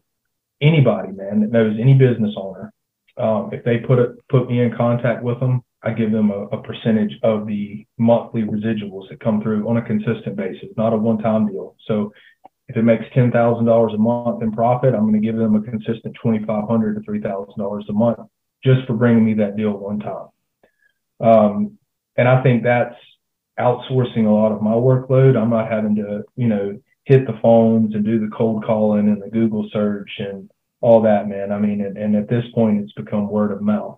anybody, 0.62 1.12
man, 1.12 1.42
that 1.42 1.52
knows 1.52 1.78
any 1.80 1.94
business 1.94 2.34
owner, 2.38 2.74
um, 3.18 3.50
if 3.52 3.64
they 3.64 3.78
put 3.78 4.00
it, 4.00 4.12
put 4.30 4.50
me 4.50 4.62
in 4.62 4.76
contact 4.76 5.24
with 5.24 5.40
them, 5.40 5.64
I 5.84 5.92
give 5.92 6.12
them 6.12 6.32
a, 6.32 6.46
a, 6.48 6.62
percentage 6.62 7.14
of 7.24 7.48
the 7.48 7.86
monthly 7.98 8.42
residuals 8.42 9.10
that 9.10 9.20
come 9.20 9.42
through 9.42 9.68
on 9.70 9.78
a 9.78 9.82
consistent 9.82 10.36
basis, 10.36 10.70
not 10.76 10.94
a 10.94 10.98
one-time 10.98 11.48
deal. 11.48 11.76
So 11.88 12.12
if 12.68 12.76
it 12.76 12.84
makes 12.84 13.06
ten 13.14 13.32
thousand 13.32 13.66
dollars 13.66 13.94
a 13.94 13.98
month 13.98 14.42
in 14.44 14.52
profit, 14.52 14.94
I'm 14.94 15.10
going 15.10 15.14
to 15.14 15.26
give 15.26 15.38
them 15.38 15.56
a 15.56 15.62
consistent 15.62 16.16
twenty-five 16.22 16.68
hundred 16.68 16.96
to 16.96 17.02
three 17.02 17.22
thousand 17.22 17.58
dollars 17.58 17.86
a 17.90 17.94
month 17.94 18.20
just 18.64 18.86
for 18.88 18.94
bringing 18.94 19.24
me 19.24 19.36
that 19.36 19.56
deal 19.56 19.72
one 19.72 20.00
time. 20.00 20.28
Um, 21.20 21.78
and 22.18 22.28
I 22.28 22.44
think 22.44 22.64
that's 22.64 22.96
outsourcing 23.60 24.26
a 24.26 24.30
lot 24.30 24.52
of 24.52 24.62
my 24.62 24.72
workload. 24.72 25.38
I'm 25.38 25.50
not 25.50 25.72
having 25.72 25.96
to, 25.96 26.24
you 26.36 26.48
know, 26.48 26.80
hit 27.08 27.26
the 27.26 27.40
phones 27.42 27.96
and 27.96 28.04
do 28.04 28.20
the 28.20 28.36
cold 28.36 28.66
calling 28.66 29.08
and 29.08 29.22
the 29.22 29.30
Google 29.30 29.70
search 29.72 30.12
and 30.18 30.52
all 30.82 31.02
that, 31.04 31.30
man. 31.30 31.54
I 31.54 31.58
mean, 31.58 31.80
and, 31.80 31.98
and 31.98 32.18
at 32.18 32.28
this 32.28 32.44
point, 32.54 32.82
it's 32.82 32.92
become 32.92 33.30
word 33.30 33.54
of 33.54 33.62
mouth. 33.62 33.98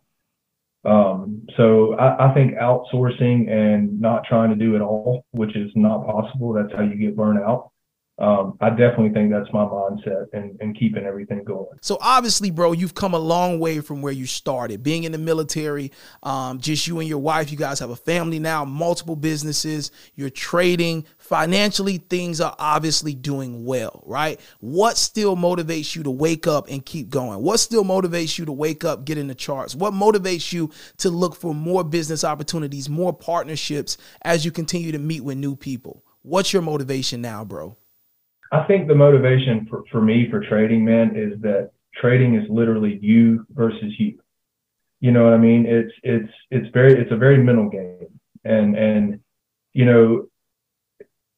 Um, 0.85 1.47
so 1.57 1.95
I, 1.95 2.29
I, 2.29 2.33
think 2.35 2.53
outsourcing 2.53 3.49
and 3.49 3.99
not 3.99 4.25
trying 4.25 4.51
to 4.51 4.55
do 4.55 4.75
it 4.75 4.81
all, 4.81 5.25
which 5.31 5.55
is 5.55 5.71
not 5.75 6.05
possible. 6.05 6.53
That's 6.53 6.71
how 6.71 6.83
you 6.83 6.95
get 6.95 7.17
burnt 7.17 7.39
out. 7.39 7.71
Um, 8.19 8.57
I 8.59 8.69
definitely 8.69 9.11
think 9.11 9.31
that's 9.31 9.51
my 9.53 9.63
mindset 9.63 10.25
and, 10.33 10.57
and 10.59 10.77
keeping 10.77 11.05
everything 11.05 11.45
going. 11.45 11.69
So 11.81 11.97
obviously, 12.01 12.51
bro, 12.51 12.73
you've 12.73 12.93
come 12.93 13.13
a 13.13 13.19
long 13.19 13.59
way 13.59 13.79
from 13.79 14.01
where 14.01 14.11
you 14.11 14.25
started. 14.25 14.83
Being 14.83 15.05
in 15.05 15.13
the 15.13 15.17
military, 15.17 15.93
um, 16.23 16.59
just 16.59 16.85
you 16.85 16.99
and 16.99 17.07
your 17.07 17.19
wife, 17.19 17.49
you 17.49 17.57
guys 17.57 17.79
have 17.79 17.91
a 17.91 17.95
family 17.95 18.37
now, 18.37 18.65
multiple 18.65 19.15
businesses, 19.15 19.91
you're 20.15 20.29
trading. 20.29 21.05
Financially, 21.17 21.97
things 21.97 22.41
are 22.41 22.55
obviously 22.59 23.15
doing 23.15 23.63
well, 23.63 24.03
right? 24.05 24.39
What 24.59 24.97
still 24.97 25.37
motivates 25.37 25.95
you 25.95 26.03
to 26.03 26.11
wake 26.11 26.45
up 26.45 26.67
and 26.69 26.85
keep 26.85 27.09
going? 27.09 27.41
What 27.41 27.61
still 27.61 27.85
motivates 27.85 28.37
you 28.37 28.43
to 28.45 28.51
wake 28.51 28.83
up, 28.83 29.05
get 29.05 29.17
in 29.17 29.27
the 29.27 29.35
charts? 29.35 29.75
What 29.75 29.93
motivates 29.93 30.51
you 30.51 30.71
to 30.97 31.09
look 31.09 31.37
for 31.37 31.55
more 31.55 31.85
business 31.85 32.25
opportunities, 32.25 32.89
more 32.89 33.13
partnerships 33.13 33.97
as 34.23 34.43
you 34.43 34.51
continue 34.51 34.91
to 34.91 34.99
meet 34.99 35.23
with 35.23 35.37
new 35.37 35.55
people? 35.55 36.03
What's 36.21 36.51
your 36.51 36.61
motivation 36.61 37.21
now, 37.21 37.45
bro? 37.45 37.77
I 38.51 38.63
think 38.63 38.87
the 38.87 38.95
motivation 38.95 39.67
for, 39.69 39.83
for 39.91 40.01
me 40.01 40.29
for 40.29 40.41
trading, 40.41 40.83
man, 40.83 41.15
is 41.15 41.39
that 41.41 41.71
trading 41.95 42.35
is 42.35 42.49
literally 42.49 42.99
you 43.01 43.45
versus 43.51 43.93
you. 43.97 44.19
You 44.99 45.11
know 45.11 45.23
what 45.23 45.33
I 45.33 45.37
mean? 45.37 45.65
It's 45.65 45.93
it's 46.03 46.33
it's 46.51 46.67
very 46.73 46.99
it's 46.99 47.11
a 47.11 47.17
very 47.17 47.41
mental 47.41 47.69
game. 47.69 48.19
And 48.43 48.75
and 48.75 49.19
you 49.73 49.85
know, 49.85 50.27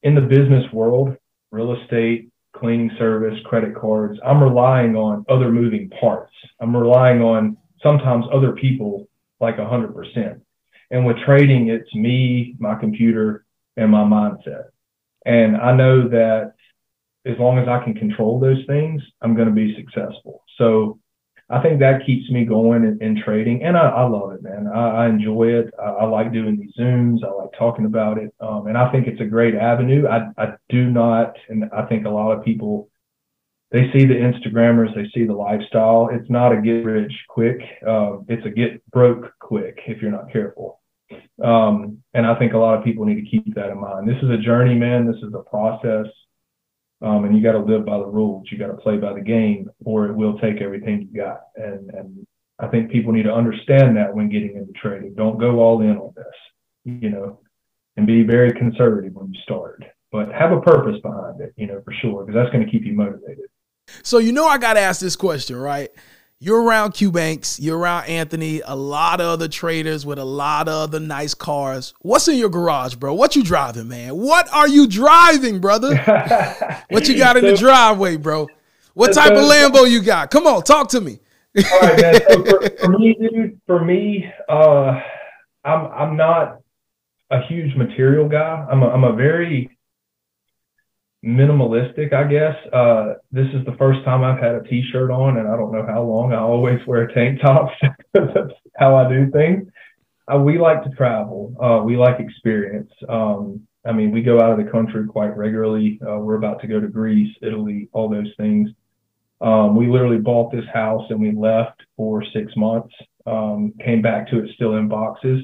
in 0.04 0.16
the 0.16 0.22
business 0.22 0.66
world, 0.74 1.16
real 1.52 1.74
estate, 1.74 2.30
cleaning 2.56 2.92
service, 2.98 3.38
credit 3.46 3.76
cards, 3.76 4.20
I'm 4.26 4.42
relying 4.42 4.96
on 4.96 5.26
other 5.30 5.52
moving 5.52 5.90
parts. 5.90 6.34
I'm 6.60 6.76
relying 6.76 7.22
on 7.22 7.58
sometimes 7.84 8.26
other 8.32 8.54
people 8.54 9.08
like 9.40 9.58
a 9.58 9.68
hundred 9.68 9.94
percent. 9.94 10.42
And 10.90 11.06
with 11.06 11.18
trading, 11.26 11.70
it's 11.70 11.94
me, 11.94 12.56
my 12.60 12.76
computer, 12.76 13.46
and 13.78 13.92
my 13.92 14.04
mindset. 14.04 14.66
And 15.26 15.56
I 15.56 15.74
know 15.74 16.08
that 16.10 16.54
as 17.26 17.38
long 17.40 17.60
as 17.60 17.68
I 17.68 17.84
can 17.84 17.94
control 17.94 18.40
those 18.40 18.64
things, 18.68 19.02
I'm 19.22 19.36
going 19.36 19.48
to 19.48 19.54
be 19.54 19.76
successful. 19.76 20.44
So 20.58 21.00
I 21.50 21.62
think 21.62 21.80
that 21.80 22.06
keeps 22.06 22.30
me 22.32 22.46
going 22.46 22.84
in, 22.84 22.98
in 23.02 23.22
trading, 23.22 23.64
and 23.64 23.78
I, 23.78 23.90
I, 23.90 24.04
love 24.08 24.32
it, 24.32 24.42
man. 24.42 24.68
I, 24.68 25.04
I 25.04 25.10
enjoy 25.10 25.50
it. 25.50 25.74
I, 25.78 25.84
I, 25.84 26.06
like 26.06 26.32
doing 26.32 26.58
these 26.58 26.74
zooms. 26.80 27.24
I 27.24 27.32
like 27.32 27.50
talking 27.60 27.86
about 27.86 28.18
it, 28.18 28.34
um, 28.40 28.68
and 28.68 28.78
I 28.78 28.92
think 28.92 29.08
it's 29.08 29.20
a 29.20 29.26
great 29.26 29.56
avenue. 29.56 30.08
I, 30.08 30.30
I 30.38 30.54
do 30.70 30.90
not, 30.90 31.36
and 31.50 31.66
I 31.76 31.86
think 31.88 32.06
a 32.06 32.10
lot 32.10 32.32
of 32.32 32.46
people 32.46 32.90
they 33.72 33.90
see 33.94 34.06
the 34.06 34.16
Instagrammers, 34.16 34.94
they 34.96 35.10
see 35.14 35.26
the 35.26 35.34
lifestyle. 35.34 36.10
It's 36.12 36.30
not 36.30 36.52
a 36.52 36.62
get 36.62 36.84
rich 36.84 37.14
quick. 37.30 37.62
Uh, 37.88 38.18
it's 38.28 38.46
a 38.46 38.50
get 38.50 38.86
broke 38.92 39.32
quick 39.40 39.80
if 39.88 40.02
you're 40.02 40.12
not 40.12 40.32
careful. 40.32 40.82
Um, 41.42 42.04
and 42.14 42.26
I 42.26 42.38
think 42.38 42.54
a 42.54 42.58
lot 42.58 42.78
of 42.78 42.84
people 42.84 43.06
need 43.06 43.24
to 43.24 43.30
keep 43.30 43.56
that 43.56 43.70
in 43.70 43.80
mind. 43.80 44.10
This 44.10 44.22
is 44.22 44.30
a 44.30 44.38
journey, 44.38 44.76
man. 44.76 45.08
This 45.08 45.22
is 45.24 45.34
a 45.34 45.50
process. 45.50 46.08
Um, 47.02 47.26
and 47.26 47.36
you 47.36 47.42
got 47.42 47.54
to 47.54 47.60
live 47.60 47.86
by 47.86 47.98
the 47.98 48.06
rules. 48.06 48.48
You 48.52 48.58
got 48.58 48.68
to 48.68 48.76
play 48.76 48.98
by 48.98 49.14
the 49.14 49.22
game, 49.22 49.70
or 49.84 50.06
it 50.06 50.14
will 50.14 50.38
take 50.38 50.62
everything 50.62 51.10
you 51.12 51.22
got. 51.22 51.42
And 51.56 51.90
and 51.92 52.28
I 52.60 52.68
think 52.68 52.92
people 52.92 53.12
need 53.12 53.24
to 53.24 53.34
understand 53.34 53.98
that 53.98 54.14
when 54.14 54.30
getting 54.30 54.56
into 54.56 54.72
trading. 54.74 55.16
Don't 55.16 55.40
go 55.40 55.60
all 55.60 55.82
in 55.82 55.98
on 55.98 56.14
this, 56.16 56.26
you 57.02 57.10
know, 57.10 57.40
and 57.98 58.06
be 58.06 58.24
very 58.24 58.54
conservative 58.54 59.14
when 59.14 59.34
you 59.34 59.40
start. 59.42 59.84
But 60.12 60.32
have 60.32 60.52
a 60.52 60.62
purpose 60.62 61.00
behind 61.02 61.42
it, 61.42 61.54
you 61.56 61.66
know, 61.66 61.82
for 61.84 61.94
sure, 62.02 62.24
because 62.24 62.36
that's 62.36 62.54
going 62.54 62.64
to 62.64 62.72
keep 62.72 62.86
you 62.86 62.94
motivated. 62.94 63.46
So 64.04 64.20
you 64.20 64.32
know, 64.32 64.46
I 64.46 64.58
got 64.58 64.74
to 64.74 64.80
ask 64.80 65.02
this 65.02 65.16
question, 65.16 65.56
right? 65.56 65.90
You're 66.44 66.64
around 66.64 66.94
Q 66.94 67.12
Banks, 67.12 67.60
you're 67.60 67.78
around 67.78 68.06
Anthony, 68.06 68.62
a 68.66 68.76
lot 68.76 69.22
of 69.22 69.28
other 69.28 69.48
traders 69.48 70.08
with 70.08 70.18
a 70.18 70.26
lot 70.26 70.68
of 70.68 70.74
other 70.74 71.00
nice 71.00 71.36
cars. 71.36 71.94
What's 72.02 72.28
in 72.28 72.36
your 72.36 72.50
garage, 72.50 72.96
bro? 72.96 73.14
What 73.14 73.36
you 73.36 73.44
driving, 73.44 73.88
man? 73.88 74.18
What 74.18 74.52
are 74.52 74.68
you 74.68 74.88
driving, 74.88 75.60
brother? 75.60 75.96
what 76.90 77.08
you 77.08 77.16
got 77.16 77.38
in 77.38 77.46
the 77.46 77.56
driveway, 77.56 78.18
bro? 78.18 78.48
What 78.96 79.14
type 79.14 79.34
of 79.34 79.38
Lambo 79.38 79.88
you 79.88 80.02
got? 80.02 80.32
Come 80.32 80.48
on, 80.48 80.64
talk 80.64 80.90
to 80.90 81.00
me. 81.00 81.20
All 81.58 81.80
right, 81.80 82.02
man. 82.02 82.22
So 82.28 82.44
for, 82.44 82.70
for, 82.80 82.90
me, 82.90 83.16
dude, 83.20 83.62
for 83.68 83.86
me, 83.86 84.26
uh, 84.50 85.00
I'm 85.64 85.86
I'm 85.92 86.18
not 86.18 86.62
a 87.30 87.40
huge 87.44 87.76
material 87.76 88.28
guy. 88.28 88.66
I'm 88.70 88.82
a, 88.82 88.88
I'm 88.88 89.04
a 89.04 89.14
very 89.14 89.78
minimalistic, 91.24 92.14
I 92.14 92.24
guess. 92.26 92.56
Uh, 92.74 93.14
this 93.32 93.48
is 93.54 93.66
the 93.66 93.76
first 93.78 94.04
time 94.04 94.24
I've 94.24 94.42
had 94.42 94.56
a 94.56 94.64
t-shirt 94.64 95.12
on, 95.12 95.38
and 95.38 95.48
I 95.48 95.56
don't 95.56 95.72
know 95.72 95.86
how 95.86 96.04
long. 96.04 96.34
I 96.34 96.40
always 96.40 96.80
wear 96.88 97.08
tank 97.08 97.42
tops. 97.42 97.74
That's 98.14 98.54
how 98.78 98.96
I 98.96 99.10
do 99.10 99.30
things. 99.32 99.68
Uh, 100.32 100.40
we 100.40 100.58
like 100.58 100.84
to 100.84 100.90
travel. 100.92 101.56
Uh, 101.62 101.84
we 101.84 101.98
like 101.98 102.20
experience. 102.20 102.92
Um, 103.10 103.68
I 103.86 103.92
mean, 103.92 104.12
we 104.12 104.22
go 104.22 104.40
out 104.40 104.58
of 104.58 104.64
the 104.64 104.72
country 104.72 105.06
quite 105.08 105.36
regularly. 105.36 106.00
Uh, 106.08 106.18
we're 106.20 106.36
about 106.36 106.62
to 106.62 106.68
go 106.68 106.80
to 106.80 106.88
Greece, 106.88 107.36
Italy, 107.42 107.90
all 107.94 108.10
those 108.10 108.32
things. 108.38 108.70
Um, 109.42 109.76
we 109.76 109.88
literally 109.88 110.20
bought 110.20 110.52
this 110.52 110.66
house 110.72 111.04
and 111.10 111.20
we 111.20 111.32
left 111.32 111.82
for 111.98 112.24
six 112.32 112.56
months. 112.56 112.94
Um, 113.26 113.74
came 113.84 114.02
back 114.02 114.30
to 114.30 114.44
it 114.44 114.52
still 114.54 114.76
in 114.76 114.88
boxes. 114.88 115.44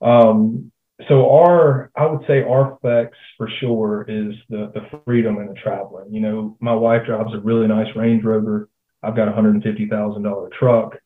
Um, 0.00 0.70
so 1.06 1.30
our 1.30 1.90
i 1.96 2.06
would 2.06 2.26
say 2.26 2.42
our 2.42 2.76
flex 2.80 3.16
for 3.36 3.48
sure 3.60 4.04
is 4.08 4.34
the 4.48 4.72
the 4.74 5.00
freedom 5.04 5.38
and 5.38 5.50
the 5.50 5.54
traveling. 5.54 6.12
You 6.12 6.20
know 6.20 6.56
my 6.60 6.74
wife 6.74 7.06
drives 7.06 7.32
a 7.34 7.38
really 7.38 7.68
nice 7.68 7.94
range 7.94 8.24
rover. 8.24 8.68
I've 9.02 9.16
got 9.16 9.28
a 9.28 9.32
hundred 9.32 9.62
fifty 9.62 9.88
thousand 9.88 10.24
dollar 10.24 10.50
truck. 10.58 10.96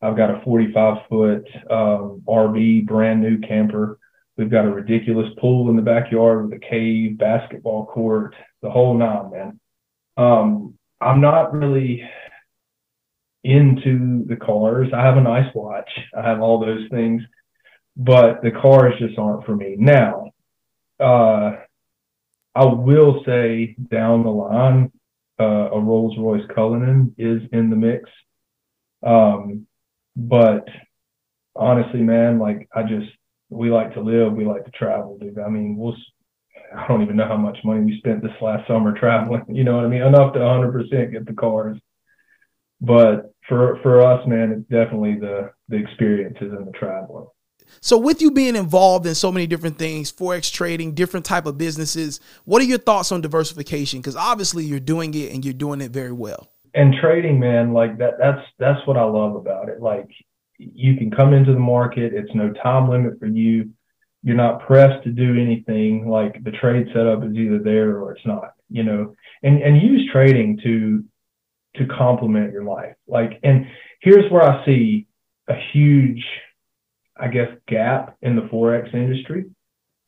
I've 0.00 0.16
got 0.16 0.30
a 0.30 0.42
45 0.44 1.08
foot 1.08 1.48
um, 1.70 2.22
rv 2.28 2.86
brand 2.86 3.22
new 3.22 3.38
camper. 3.38 3.98
We've 4.36 4.50
got 4.50 4.66
a 4.66 4.70
ridiculous 4.70 5.32
pool 5.38 5.70
in 5.70 5.76
the 5.76 5.82
backyard 5.82 6.44
with 6.44 6.60
a 6.60 6.66
cave 6.66 7.16
basketball 7.18 7.86
court 7.86 8.34
the 8.62 8.70
whole 8.70 8.96
nine 8.96 9.30
man. 9.30 9.60
Um, 10.16 10.74
i'm 11.00 11.20
not 11.20 11.52
really 11.52 12.02
into 13.42 14.24
the 14.26 14.36
cars. 14.36 14.88
I 14.94 15.02
have 15.02 15.18
a 15.18 15.20
nice 15.20 15.54
watch. 15.54 15.90
I 16.16 16.22
have 16.26 16.40
all 16.40 16.60
those 16.60 16.88
things 16.90 17.22
but 17.96 18.42
the 18.42 18.50
cars 18.50 18.94
just 18.98 19.18
aren't 19.18 19.44
for 19.44 19.54
me. 19.54 19.76
Now, 19.78 20.32
uh, 21.00 21.56
I 22.54 22.64
will 22.64 23.22
say 23.26 23.76
down 23.90 24.22
the 24.22 24.30
line, 24.30 24.92
uh, 25.40 25.70
a 25.72 25.80
Rolls 25.80 26.16
Royce 26.18 26.46
Cullinan 26.54 27.14
is 27.18 27.42
in 27.52 27.70
the 27.70 27.76
mix. 27.76 28.08
Um, 29.04 29.66
but 30.16 30.66
honestly, 31.56 32.00
man, 32.00 32.38
like 32.38 32.68
I 32.74 32.82
just, 32.82 33.10
we 33.50 33.70
like 33.70 33.94
to 33.94 34.00
live, 34.00 34.32
we 34.32 34.44
like 34.44 34.64
to 34.64 34.70
travel, 34.70 35.18
dude. 35.18 35.38
I 35.38 35.48
mean, 35.48 35.76
we'll, 35.76 35.96
I 36.76 36.86
don't 36.86 37.02
even 37.02 37.16
know 37.16 37.28
how 37.28 37.36
much 37.36 37.58
money 37.64 37.84
we 37.84 37.98
spent 37.98 38.22
this 38.22 38.32
last 38.40 38.66
summer 38.68 38.96
traveling. 38.98 39.44
You 39.48 39.64
know 39.64 39.76
what 39.76 39.84
I 39.84 39.88
mean? 39.88 40.02
Enough 40.02 40.34
to 40.34 40.40
100% 40.40 41.12
get 41.12 41.26
the 41.26 41.34
cars. 41.34 41.78
But 42.80 43.32
for 43.48 43.78
for 43.82 44.02
us, 44.02 44.26
man, 44.26 44.52
it's 44.52 44.68
definitely 44.68 45.18
the 45.18 45.50
the 45.68 45.76
experiences 45.76 46.52
and 46.52 46.66
the 46.66 46.72
traveling. 46.72 47.26
So 47.80 47.98
with 47.98 48.22
you 48.22 48.30
being 48.30 48.56
involved 48.56 49.06
in 49.06 49.14
so 49.14 49.30
many 49.30 49.46
different 49.46 49.78
things, 49.78 50.10
forex 50.10 50.50
trading, 50.52 50.94
different 50.94 51.26
type 51.26 51.46
of 51.46 51.58
businesses, 51.58 52.20
what 52.44 52.62
are 52.62 52.64
your 52.64 52.78
thoughts 52.78 53.12
on 53.12 53.20
diversification? 53.20 54.00
Because 54.00 54.16
obviously 54.16 54.64
you're 54.64 54.80
doing 54.80 55.12
it 55.14 55.32
and 55.32 55.44
you're 55.44 55.54
doing 55.54 55.80
it 55.80 55.90
very 55.90 56.12
well. 56.12 56.48
And 56.74 56.94
trading, 57.00 57.38
man, 57.38 57.72
like 57.72 57.98
that 57.98 58.14
that's 58.18 58.40
that's 58.58 58.84
what 58.86 58.96
I 58.96 59.04
love 59.04 59.36
about 59.36 59.68
it. 59.68 59.80
Like 59.80 60.08
you 60.58 60.96
can 60.96 61.10
come 61.10 61.32
into 61.32 61.52
the 61.52 61.58
market, 61.58 62.12
it's 62.14 62.34
no 62.34 62.52
time 62.52 62.88
limit 62.88 63.18
for 63.18 63.26
you. 63.26 63.70
You're 64.22 64.36
not 64.36 64.66
pressed 64.66 65.04
to 65.04 65.10
do 65.10 65.40
anything. 65.40 66.08
Like 66.08 66.42
the 66.42 66.52
trade 66.52 66.86
setup 66.94 67.22
is 67.24 67.34
either 67.36 67.58
there 67.58 67.98
or 67.98 68.12
it's 68.12 68.26
not, 68.26 68.54
you 68.70 68.82
know. 68.82 69.14
And 69.42 69.62
and 69.62 69.82
use 69.82 70.10
trading 70.10 70.58
to 70.64 71.04
to 71.76 71.86
complement 71.94 72.52
your 72.52 72.64
life. 72.64 72.94
Like 73.06 73.40
and 73.42 73.66
here's 74.00 74.30
where 74.32 74.42
I 74.42 74.64
see 74.64 75.06
a 75.48 75.54
huge 75.72 76.24
I 77.16 77.28
guess, 77.28 77.48
gap 77.68 78.16
in 78.22 78.36
the 78.36 78.42
Forex 78.42 78.92
industry 78.92 79.44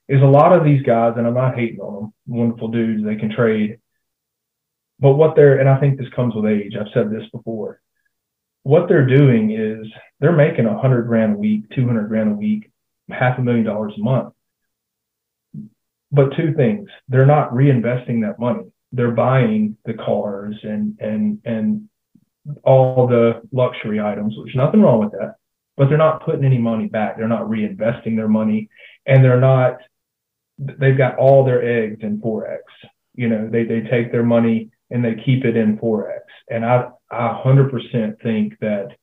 is 0.09 0.23
a 0.23 0.27
lot 0.27 0.53
of 0.53 0.65
these 0.65 0.83
guys, 0.83 1.15
and 1.17 1.27
I'm 1.27 1.35
not 1.35 1.57
hating 1.57 1.81
on 1.81 1.95
them, 1.95 2.15
wonderful 2.27 2.69
dudes, 2.69 3.05
they 3.05 3.17
can 3.17 3.35
trade. 3.35 3.79
But 5.01 5.13
what 5.13 5.37
they're, 5.37 5.59
and 5.59 5.69
I 5.69 5.79
think 5.79 5.99
this 5.99 6.09
comes 6.15 6.35
with 6.35 6.47
age, 6.47 6.75
I've 6.79 6.93
said 6.95 7.11
this 7.11 7.29
before, 7.31 7.81
what 8.63 8.89
they're 8.89 9.07
doing 9.07 9.53
is 9.53 9.87
they're 10.21 10.33
making 10.33 10.67
a 10.67 10.79
hundred 10.79 11.03
grand 11.03 11.35
a 11.35 11.39
week, 11.39 11.65
200 11.75 12.09
grand 12.09 12.33
a 12.33 12.35
week, 12.35 12.71
half 13.09 13.39
a 13.39 13.43
million 13.43 13.65
dollars 13.65 13.95
a 13.97 14.01
month. 14.01 14.33
But 16.13 16.37
two 16.37 16.55
things, 16.55 16.89
they're 17.09 17.27
not 17.27 17.53
reinvesting 17.53 18.23
that 18.23 18.39
money. 18.39 18.65
They're 18.93 19.11
buying 19.11 19.77
the 19.85 19.95
cars 19.95 20.57
and, 20.63 20.99
and, 21.01 21.41
and 21.45 21.89
all 22.63 23.07
the 23.07 23.43
luxury 23.53 24.01
items, 24.01 24.35
which 24.37 24.55
nothing 24.55 24.83
wrong 24.83 25.01
with 25.01 25.13
that 25.13 25.35
but 25.76 25.88
they're 25.88 25.99
not 25.99 26.25
putting 26.25 26.45
any 26.45 26.59
money 26.59 26.87
back. 26.87 27.16
They're 27.16 27.28
not 27.28 27.49
reinvesting 27.49 28.16
their 28.16 28.28
money 28.28 28.68
and 29.04 29.25
they're 29.25 29.40
not, 29.40 29.78
they've 30.59 30.97
got 30.97 31.18
all 31.18 31.45
their 31.45 31.62
eggs 31.62 31.99
in 32.02 32.21
Forex. 32.21 32.61
You 33.14 33.28
know, 33.28 33.49
they, 33.50 33.64
they 33.64 33.80
take 33.83 34.11
their 34.11 34.25
money 34.25 34.71
and 34.90 35.04
they 35.04 35.14
keep 35.25 35.45
it 35.45 35.56
in 35.56 35.78
Forex. 35.78 36.21
And 36.50 36.64
I, 36.64 36.88
I 37.11 37.42
100% 37.45 38.23
think 38.23 38.59
that 38.61 38.97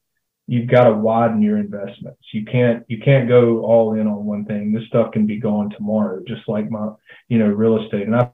you've 0.47 0.69
got 0.69 0.85
to 0.85 0.93
widen 0.93 1.41
your 1.41 1.57
investments. 1.57 2.21
You 2.31 2.45
can't, 2.45 2.83
you 2.87 2.99
can't 2.99 3.27
go 3.27 3.63
all 3.63 3.93
in 3.93 4.07
on 4.07 4.25
one 4.25 4.45
thing. 4.45 4.71
This 4.71 4.87
stuff 4.87 5.11
can 5.11 5.25
be 5.25 5.39
gone 5.39 5.69
tomorrow, 5.69 6.21
just 6.27 6.47
like 6.47 6.69
my, 6.69 6.89
you 7.27 7.37
know, 7.37 7.47
real 7.47 7.83
estate. 7.83 8.07
And 8.07 8.15
I, 8.15 8.29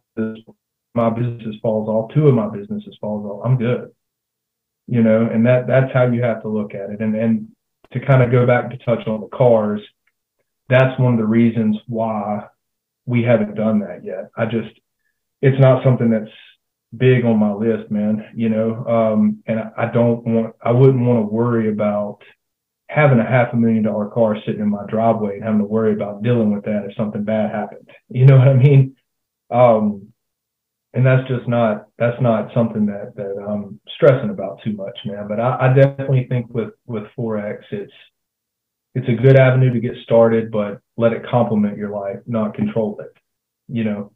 my 0.96 1.10
business 1.10 1.56
falls 1.62 1.88
off, 1.88 2.14
two 2.14 2.28
of 2.28 2.36
my 2.36 2.50
businesses 2.50 2.98
falls 3.00 3.26
off, 3.26 3.46
I'm 3.46 3.58
good. 3.58 3.92
You 4.88 5.04
know, 5.04 5.30
and 5.32 5.46
that 5.46 5.68
that's 5.68 5.94
how 5.94 6.08
you 6.08 6.24
have 6.24 6.42
to 6.42 6.48
look 6.48 6.74
at 6.74 6.90
it. 6.90 7.00
And 7.00 7.16
and 7.16 7.50
to 7.94 8.00
kind 8.00 8.22
of 8.24 8.32
go 8.32 8.46
back 8.46 8.70
to 8.70 8.78
touch 8.78 9.08
on 9.08 9.22
the 9.22 9.28
cars, 9.28 9.82
that's 10.70 11.00
one 11.00 11.14
of 11.14 11.20
the 11.20 11.26
reasons 11.26 11.78
why 11.88 12.46
we 13.06 13.24
haven't 13.24 13.56
done 13.56 13.80
that 13.80 14.04
yet. 14.04 14.30
I 14.38 14.46
just 14.46 14.70
it's 15.42 15.60
not 15.60 15.84
something 15.84 16.10
that's 16.10 16.32
big 16.96 17.26
on 17.26 17.40
my 17.40 17.54
list, 17.54 17.92
man. 17.92 18.26
You 18.36 18.50
know, 18.50 18.86
um, 18.86 19.44
and 19.48 19.60
I, 19.78 19.92
don't 19.92 20.24
want 20.26 20.56
I 20.64 20.72
wouldn't 20.72 21.06
want 21.06 21.20
to 21.20 21.34
worry 21.34 21.70
about 21.70 22.20
having 22.88 23.20
a 23.20 23.26
half 23.26 23.54
a 23.54 23.56
million 23.56 23.84
dollar 23.84 24.10
car 24.10 24.38
sitting 24.46 24.62
in 24.62 24.70
my 24.70 24.86
driveway 24.88 25.36
and 25.36 25.44
having 25.44 25.60
to 25.60 25.66
worry 25.66 25.94
about 25.94 26.24
dealing 26.24 26.54
with 26.54 26.66
that 26.66 26.86
if 26.90 26.96
something 26.96 27.24
bad 27.24 27.52
happened. 27.52 27.90
You 28.10 28.26
know 28.26 28.38
what 28.38 28.48
I 28.48 28.54
mean? 28.54 28.96
Um, 29.52 30.09
and 30.94 31.06
that's 31.06 31.28
just 31.28 31.48
not 31.48 31.88
that's 31.98 32.20
not 32.22 32.52
something 32.54 32.86
that 32.88 33.16
that 33.16 33.36
I'm 33.48 33.80
stressing 33.96 34.30
about 34.30 34.62
too 34.64 34.74
much, 34.74 34.98
man. 35.06 35.28
But 35.28 35.40
I, 35.40 35.70
I 35.70 35.74
definitely 35.74 36.26
think 36.30 36.54
with 36.54 36.74
with 36.86 37.04
forex, 37.18 37.60
it's 37.72 37.94
it's 38.96 39.08
a 39.08 39.22
good 39.22 39.38
avenue 39.38 39.72
to 39.72 39.80
get 39.80 39.94
started, 40.04 40.52
but 40.52 40.82
let 40.98 41.14
it 41.14 41.26
complement 41.30 41.78
your 41.78 41.90
life, 41.90 42.20
not 42.26 42.56
control 42.56 43.00
it. 43.02 43.16
You 43.68 43.84
know. 43.84 44.12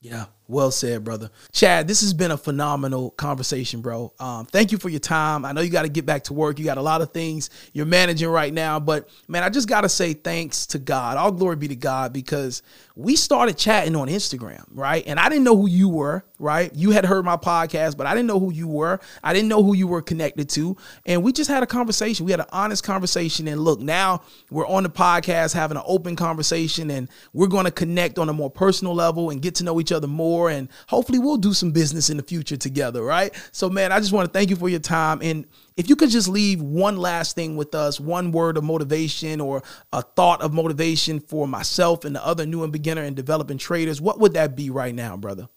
Yeah, 0.00 0.26
well 0.52 0.70
said, 0.70 1.02
brother. 1.02 1.30
Chad, 1.50 1.88
this 1.88 2.02
has 2.02 2.12
been 2.12 2.30
a 2.30 2.36
phenomenal 2.36 3.10
conversation, 3.10 3.80
bro. 3.80 4.12
Um, 4.20 4.46
thank 4.46 4.70
you 4.70 4.78
for 4.78 4.88
your 4.88 5.00
time. 5.00 5.44
I 5.44 5.52
know 5.52 5.62
you 5.62 5.70
got 5.70 5.82
to 5.82 5.88
get 5.88 6.06
back 6.06 6.24
to 6.24 6.34
work. 6.34 6.58
You 6.58 6.64
got 6.64 6.78
a 6.78 6.82
lot 6.82 7.00
of 7.00 7.12
things 7.12 7.50
you're 7.72 7.86
managing 7.86 8.28
right 8.28 8.52
now, 8.52 8.78
but 8.78 9.08
man, 9.26 9.42
I 9.42 9.48
just 9.48 9.68
got 9.68 9.80
to 9.80 9.88
say 9.88 10.12
thanks 10.12 10.66
to 10.68 10.78
God. 10.78 11.16
All 11.16 11.32
glory 11.32 11.56
be 11.56 11.68
to 11.68 11.76
God 11.76 12.12
because 12.12 12.62
we 12.94 13.16
started 13.16 13.56
chatting 13.56 13.96
on 13.96 14.08
Instagram, 14.08 14.64
right? 14.70 15.02
And 15.06 15.18
I 15.18 15.28
didn't 15.28 15.44
know 15.44 15.56
who 15.56 15.68
you 15.68 15.88
were, 15.88 16.24
right? 16.38 16.74
You 16.74 16.90
had 16.90 17.06
heard 17.06 17.24
my 17.24 17.36
podcast, 17.36 17.96
but 17.96 18.06
I 18.06 18.14
didn't 18.14 18.26
know 18.26 18.38
who 18.38 18.52
you 18.52 18.68
were. 18.68 19.00
I 19.24 19.32
didn't 19.32 19.48
know 19.48 19.62
who 19.62 19.74
you 19.74 19.86
were 19.86 20.02
connected 20.02 20.50
to. 20.50 20.76
And 21.06 21.22
we 21.22 21.32
just 21.32 21.48
had 21.48 21.62
a 21.62 21.66
conversation. 21.66 22.26
We 22.26 22.32
had 22.32 22.40
an 22.40 22.46
honest 22.52 22.84
conversation. 22.84 23.48
And 23.48 23.60
look, 23.62 23.80
now 23.80 24.22
we're 24.50 24.66
on 24.66 24.82
the 24.82 24.90
podcast 24.90 25.54
having 25.54 25.76
an 25.76 25.84
open 25.86 26.16
conversation 26.16 26.90
and 26.90 27.08
we're 27.32 27.46
going 27.46 27.64
to 27.64 27.70
connect 27.70 28.18
on 28.18 28.28
a 28.28 28.32
more 28.32 28.50
personal 28.50 28.94
level 28.94 29.30
and 29.30 29.40
get 29.40 29.54
to 29.56 29.64
know 29.64 29.80
each 29.80 29.92
other 29.92 30.06
more 30.06 30.41
and 30.50 30.68
hopefully 30.88 31.18
we'll 31.18 31.36
do 31.36 31.52
some 31.52 31.70
business 31.70 32.10
in 32.10 32.16
the 32.16 32.22
future 32.22 32.56
together, 32.56 33.02
right? 33.02 33.32
So, 33.52 33.68
man, 33.68 33.92
I 33.92 33.98
just 33.98 34.12
want 34.12 34.26
to 34.26 34.32
thank 34.32 34.50
you 34.50 34.56
for 34.56 34.68
your 34.68 34.80
time. 34.80 35.20
And 35.22 35.46
if 35.76 35.88
you 35.88 35.96
could 35.96 36.10
just 36.10 36.28
leave 36.28 36.60
one 36.60 36.96
last 36.96 37.34
thing 37.34 37.56
with 37.56 37.74
us, 37.74 37.98
one 37.98 38.32
word 38.32 38.56
of 38.56 38.64
motivation 38.64 39.40
or 39.40 39.62
a 39.92 40.02
thought 40.02 40.42
of 40.42 40.52
motivation 40.52 41.20
for 41.20 41.46
myself 41.46 42.04
and 42.04 42.14
the 42.14 42.24
other 42.24 42.46
new 42.46 42.62
and 42.62 42.72
beginner 42.72 43.02
and 43.02 43.16
developing 43.16 43.58
traders, 43.58 44.00
what 44.00 44.18
would 44.18 44.34
that 44.34 44.56
be 44.56 44.70
right 44.70 44.94
now, 44.94 45.16
brother? 45.16 45.48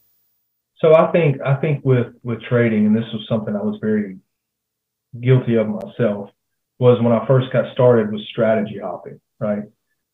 So 0.79 0.93
I 0.93 1.11
think 1.11 1.41
I 1.41 1.55
think 1.55 1.83
with 1.85 2.07
with 2.23 2.41
trading, 2.43 2.85
and 2.85 2.95
this 2.95 3.05
was 3.13 3.25
something 3.29 3.55
I 3.55 3.61
was 3.61 3.79
very 3.81 4.17
guilty 5.19 5.55
of 5.55 5.67
myself, 5.67 6.29
was 6.79 7.01
when 7.01 7.13
I 7.13 7.25
first 7.25 7.51
got 7.53 7.71
started 7.73 8.11
was 8.11 8.21
strategy 8.29 8.79
hopping, 8.81 9.19
right? 9.39 9.63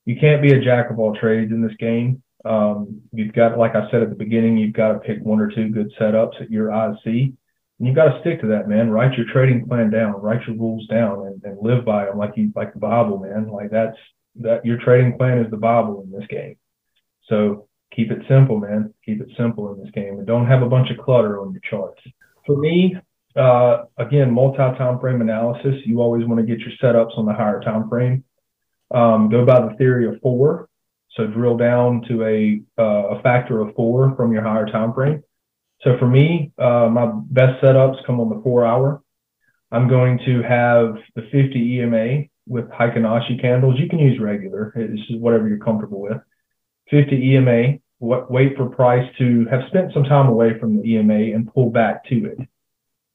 You 0.05 0.15
can't 0.19 0.41
be 0.41 0.53
a 0.53 0.61
jack 0.61 0.89
of 0.89 0.99
all 0.99 1.15
trades 1.15 1.51
in 1.51 1.61
this 1.61 1.75
game. 1.79 2.23
Um, 2.43 3.01
you've 3.11 3.33
got, 3.33 3.57
like 3.57 3.75
I 3.75 3.89
said 3.91 4.01
at 4.01 4.09
the 4.09 4.15
beginning, 4.15 4.57
you've 4.57 4.73
got 4.73 4.93
to 4.93 4.99
pick 4.99 5.19
one 5.23 5.39
or 5.39 5.49
two 5.49 5.69
good 5.69 5.91
setups 5.99 6.39
that 6.39 6.49
your 6.49 6.71
eyes 6.71 6.95
see. 7.03 7.33
And 7.77 7.87
you've 7.87 7.95
got 7.95 8.13
to 8.13 8.19
stick 8.21 8.41
to 8.41 8.47
that, 8.47 8.69
man. 8.69 8.89
Write 8.89 9.17
your 9.17 9.25
trading 9.31 9.67
plan 9.67 9.89
down, 9.89 10.13
write 10.13 10.45
your 10.47 10.55
rules 10.55 10.85
down, 10.87 11.25
and, 11.27 11.43
and 11.43 11.57
live 11.61 11.83
by 11.83 12.05
them 12.05 12.17
like 12.17 12.33
you 12.35 12.51
like 12.55 12.73
the 12.73 12.79
Bible, 12.79 13.19
man. 13.19 13.49
Like 13.49 13.71
that's 13.71 13.97
that 14.41 14.65
your 14.65 14.77
trading 14.77 15.17
plan 15.17 15.39
is 15.39 15.49
the 15.49 15.57
Bible 15.57 16.03
in 16.03 16.11
this 16.11 16.27
game. 16.27 16.55
So 17.27 17.67
keep 17.91 18.11
it 18.11 18.19
simple, 18.29 18.59
man. 18.59 18.93
Keep 19.05 19.21
it 19.21 19.29
simple 19.37 19.73
in 19.73 19.83
this 19.83 19.91
game, 19.93 20.19
and 20.19 20.27
don't 20.27 20.47
have 20.47 20.61
a 20.61 20.69
bunch 20.69 20.91
of 20.91 21.03
clutter 21.03 21.41
on 21.41 21.53
your 21.53 21.61
charts. 21.69 22.01
For 22.45 22.57
me, 22.57 22.95
uh, 23.35 23.83
again, 23.97 24.31
multi-time 24.31 24.99
frame 24.99 25.21
analysis. 25.21 25.75
You 25.85 26.01
always 26.01 26.25
want 26.25 26.39
to 26.39 26.45
get 26.45 26.59
your 26.59 26.75
setups 26.81 27.17
on 27.17 27.25
the 27.25 27.33
higher 27.33 27.61
time 27.61 27.89
frame. 27.89 28.23
Um, 28.91 29.29
go 29.29 29.45
by 29.45 29.59
the 29.59 29.75
theory 29.77 30.07
of 30.07 30.21
four. 30.21 30.67
So 31.17 31.27
drill 31.27 31.57
down 31.57 32.03
to 32.07 32.23
a, 32.23 32.61
uh, 32.77 33.17
a 33.17 33.21
factor 33.21 33.59
of 33.61 33.75
four 33.75 34.15
from 34.15 34.31
your 34.31 34.43
higher 34.43 34.65
time 34.65 34.93
frame. 34.93 35.23
So 35.81 35.97
for 35.97 36.07
me, 36.07 36.51
uh, 36.57 36.87
my 36.89 37.11
best 37.13 37.61
setups 37.61 38.05
come 38.05 38.19
on 38.19 38.29
the 38.29 38.41
four 38.43 38.65
hour. 38.65 39.01
I'm 39.71 39.87
going 39.87 40.19
to 40.25 40.41
have 40.41 40.95
the 41.15 41.23
50 41.31 41.79
EMA 41.79 42.23
with 42.47 42.65
Heikin 42.69 43.03
Ashi 43.03 43.41
candles. 43.41 43.79
You 43.79 43.89
can 43.89 43.99
use 43.99 44.19
regular. 44.19 44.73
It's 44.75 45.07
just 45.07 45.19
whatever 45.19 45.47
you're 45.47 45.57
comfortable 45.57 46.01
with. 46.01 46.17
50 46.89 47.15
EMA, 47.15 47.77
wait 47.99 48.57
for 48.57 48.69
price 48.69 49.09
to 49.17 49.45
have 49.49 49.61
spent 49.67 49.93
some 49.93 50.03
time 50.03 50.27
away 50.27 50.59
from 50.59 50.77
the 50.77 50.93
EMA 50.93 51.33
and 51.33 51.51
pull 51.53 51.69
back 51.69 52.05
to 52.05 52.25
it. 52.25 52.37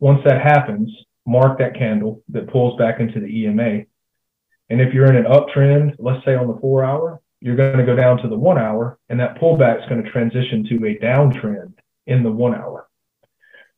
Once 0.01 0.21
that 0.25 0.41
happens, 0.41 0.91
mark 1.27 1.59
that 1.59 1.75
candle 1.75 2.23
that 2.31 2.49
pulls 2.49 2.79
back 2.79 3.01
into 3.01 3.21
the 3.21 3.27
EMA. 3.27 3.83
And 4.71 4.81
if 4.81 4.95
you're 4.95 5.11
in 5.11 5.17
an 5.17 5.31
uptrend, 5.31 5.97
let's 5.99 6.25
say 6.25 6.35
on 6.35 6.49
the 6.49 6.59
four 6.61 6.85
hour, 6.85 7.21
you're 7.47 7.55
going 7.55 7.79
to 7.79 7.87
go 7.87 7.95
down 7.95 8.19
to 8.19 8.29
the 8.29 8.37
one 8.37 8.59
hour, 8.59 8.99
and 9.09 9.21
that 9.21 9.41
pullback 9.41 9.81
is 9.81 9.89
going 9.89 10.03
to 10.03 10.11
transition 10.11 10.67
to 10.69 10.87
a 10.87 10.99
downtrend 10.99 11.75
in 12.09 12.25
the 12.25 12.31
one 12.31 12.57
hour. 12.57 12.89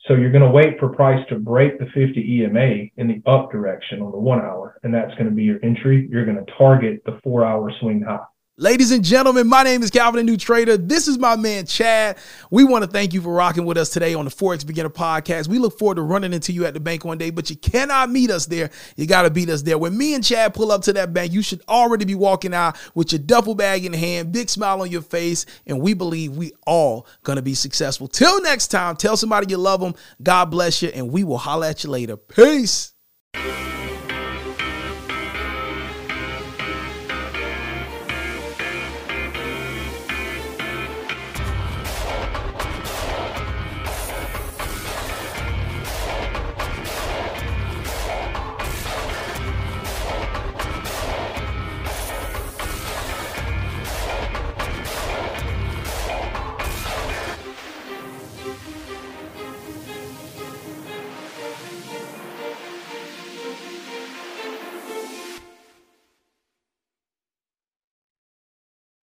So 0.06 0.14
you're 0.14 0.32
going 0.32 0.42
to 0.42 0.50
wait 0.50 0.78
for 0.78 0.88
price 0.88 1.22
to 1.28 1.38
break 1.38 1.78
the 1.78 1.84
50 1.84 2.18
EMA 2.18 2.86
in 2.96 3.08
the 3.08 3.20
up 3.30 3.52
direction 3.52 4.00
on 4.00 4.10
the 4.10 4.18
one 4.18 4.40
hour, 4.40 4.80
and 4.82 4.94
that's 4.94 5.12
going 5.16 5.26
to 5.26 5.34
be 5.34 5.42
your 5.42 5.58
entry. 5.62 6.08
You're 6.10 6.24
going 6.24 6.42
to 6.42 6.50
target 6.56 7.02
the 7.04 7.20
four 7.22 7.44
hour 7.44 7.70
swing 7.78 8.00
high. 8.00 8.24
Ladies 8.60 8.90
and 8.90 9.04
gentlemen, 9.04 9.46
my 9.46 9.62
name 9.62 9.84
is 9.84 9.90
Calvin, 9.92 10.18
the 10.18 10.32
new 10.32 10.36
trader. 10.36 10.76
This 10.76 11.06
is 11.06 11.16
my 11.16 11.36
man 11.36 11.64
Chad. 11.64 12.18
We 12.50 12.64
want 12.64 12.82
to 12.82 12.90
thank 12.90 13.14
you 13.14 13.22
for 13.22 13.32
rocking 13.32 13.64
with 13.64 13.78
us 13.78 13.88
today 13.88 14.14
on 14.14 14.24
the 14.24 14.32
Forex 14.32 14.66
Beginner 14.66 14.90
Podcast. 14.90 15.46
We 15.46 15.60
look 15.60 15.78
forward 15.78 15.94
to 15.94 16.02
running 16.02 16.32
into 16.32 16.50
you 16.50 16.66
at 16.66 16.74
the 16.74 16.80
bank 16.80 17.04
one 17.04 17.18
day, 17.18 17.30
but 17.30 17.50
you 17.50 17.54
cannot 17.54 18.10
meet 18.10 18.32
us 18.32 18.46
there. 18.46 18.70
You 18.96 19.06
got 19.06 19.22
to 19.22 19.30
beat 19.30 19.48
us 19.48 19.62
there. 19.62 19.78
When 19.78 19.96
me 19.96 20.12
and 20.14 20.24
Chad 20.24 20.54
pull 20.54 20.72
up 20.72 20.82
to 20.82 20.92
that 20.94 21.14
bank, 21.14 21.32
you 21.32 21.40
should 21.40 21.62
already 21.68 22.04
be 22.04 22.16
walking 22.16 22.52
out 22.52 22.76
with 22.96 23.12
your 23.12 23.20
duffel 23.20 23.54
bag 23.54 23.84
in 23.84 23.92
hand, 23.92 24.32
big 24.32 24.50
smile 24.50 24.82
on 24.82 24.90
your 24.90 25.02
face, 25.02 25.46
and 25.68 25.80
we 25.80 25.94
believe 25.94 26.36
we 26.36 26.50
all 26.66 27.06
gonna 27.22 27.42
be 27.42 27.54
successful. 27.54 28.08
Till 28.08 28.42
next 28.42 28.72
time, 28.72 28.96
tell 28.96 29.16
somebody 29.16 29.46
you 29.48 29.56
love 29.56 29.80
them. 29.80 29.94
God 30.20 30.46
bless 30.46 30.82
you, 30.82 30.88
and 30.88 31.12
we 31.12 31.22
will 31.22 31.38
holler 31.38 31.68
at 31.68 31.84
you 31.84 31.90
later. 31.90 32.16
Peace. 32.16 32.92